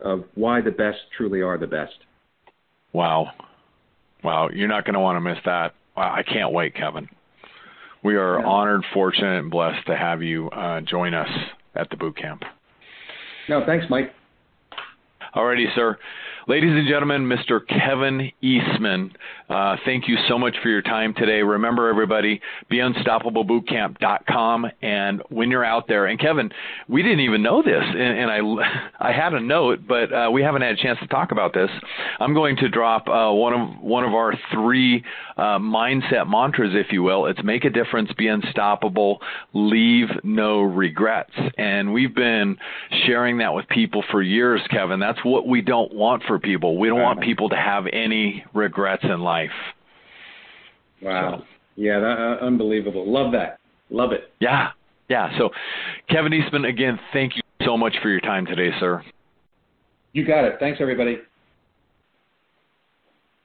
of 0.00 0.24
why 0.34 0.60
the 0.60 0.70
best 0.70 0.98
truly 1.16 1.40
are 1.42 1.58
the 1.58 1.66
best. 1.66 1.94
Wow. 2.92 3.32
Wow, 4.22 4.48
you're 4.52 4.68
not 4.68 4.84
going 4.84 4.94
to 4.94 5.00
want 5.00 5.16
to 5.16 5.20
miss 5.20 5.38
that. 5.44 5.74
I 5.96 6.22
can't 6.22 6.52
wait, 6.52 6.74
Kevin. 6.74 7.08
We 8.04 8.16
are 8.16 8.38
yeah. 8.38 8.46
honored, 8.46 8.84
fortunate, 8.94 9.40
and 9.40 9.50
blessed 9.50 9.86
to 9.86 9.96
have 9.96 10.22
you 10.22 10.48
uh, 10.50 10.80
join 10.82 11.14
us 11.14 11.28
at 11.74 11.90
the 11.90 11.96
boot 11.96 12.16
camp. 12.16 12.42
No, 13.48 13.64
thanks, 13.66 13.86
Mike. 13.90 14.12
Alrighty, 15.34 15.66
sir. 15.74 15.98
Ladies 16.48 16.70
and 16.72 16.88
gentlemen, 16.88 17.28
Mr. 17.28 17.60
Kevin 17.68 18.32
Eastman, 18.40 19.12
uh, 19.50 19.76
thank 19.84 20.08
you 20.08 20.16
so 20.28 20.38
much 20.38 20.56
for 20.62 20.70
your 20.70 20.80
time 20.80 21.12
today. 21.12 21.42
Remember, 21.42 21.90
everybody, 21.90 22.40
beunstoppablebootcamp.com. 22.72 24.66
And 24.80 25.22
when 25.28 25.50
you're 25.50 25.66
out 25.66 25.88
there, 25.88 26.06
and 26.06 26.18
Kevin, 26.18 26.50
we 26.88 27.02
didn't 27.02 27.20
even 27.20 27.42
know 27.42 27.62
this, 27.62 27.82
and, 27.82 28.00
and 28.00 28.30
I, 28.30 28.38
I 28.98 29.12
had 29.12 29.34
a 29.34 29.40
note, 29.40 29.80
but 29.86 30.10
uh, 30.10 30.30
we 30.32 30.40
haven't 30.42 30.62
had 30.62 30.72
a 30.72 30.82
chance 30.82 30.98
to 31.00 31.06
talk 31.08 31.32
about 31.32 31.52
this. 31.52 31.68
I'm 32.18 32.32
going 32.32 32.56
to 32.56 32.70
drop 32.70 33.08
uh, 33.08 33.30
one 33.30 33.52
of 33.52 33.82
one 33.82 34.04
of 34.04 34.14
our 34.14 34.32
three 34.50 35.04
uh, 35.36 35.58
mindset 35.58 36.28
mantras, 36.28 36.72
if 36.74 36.92
you 36.92 37.02
will. 37.02 37.26
It's 37.26 37.42
make 37.44 37.66
a 37.66 37.70
difference, 37.70 38.10
be 38.16 38.28
unstoppable, 38.28 39.20
leave 39.52 40.08
no 40.24 40.62
regrets. 40.62 41.34
And 41.58 41.92
we've 41.92 42.14
been 42.14 42.56
sharing 43.06 43.36
that 43.38 43.52
with 43.52 43.68
people 43.68 44.02
for 44.10 44.22
years, 44.22 44.62
Kevin. 44.70 44.98
That's 45.18 45.26
what 45.26 45.46
we 45.46 45.62
don't 45.62 45.92
want 45.94 46.22
for 46.26 46.38
people. 46.38 46.78
We 46.78 46.88
don't 46.88 47.00
want 47.00 47.20
people 47.20 47.48
to 47.48 47.56
have 47.56 47.84
any 47.92 48.44
regrets 48.54 49.02
in 49.04 49.20
life. 49.20 49.50
Wow. 51.02 51.38
So, 51.38 51.44
yeah, 51.76 52.00
that, 52.00 52.18
uh, 52.18 52.44
unbelievable. 52.44 53.10
Love 53.10 53.32
that. 53.32 53.58
Love 53.90 54.12
it. 54.12 54.30
Yeah. 54.40 54.68
Yeah. 55.08 55.36
So, 55.38 55.50
Kevin 56.08 56.32
Eastman, 56.32 56.64
again, 56.64 56.98
thank 57.12 57.36
you 57.36 57.42
so 57.64 57.76
much 57.76 57.94
for 58.02 58.10
your 58.10 58.20
time 58.20 58.46
today, 58.46 58.70
sir. 58.78 59.02
You 60.12 60.26
got 60.26 60.44
it. 60.44 60.56
Thanks, 60.60 60.78
everybody. 60.80 61.18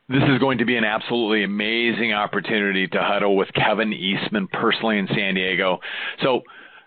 This 0.10 0.24
is 0.24 0.40
going 0.40 0.58
to 0.58 0.66
be 0.66 0.76
an 0.76 0.84
absolutely 0.84 1.44
amazing 1.44 2.14
opportunity 2.14 2.88
to 2.88 3.00
huddle 3.02 3.36
with 3.36 3.48
Kevin 3.54 3.94
Eastman 3.94 4.48
personally 4.48 4.98
in 5.00 5.08
San 5.08 5.36
Diego. 5.36 5.80
So, 6.22 6.42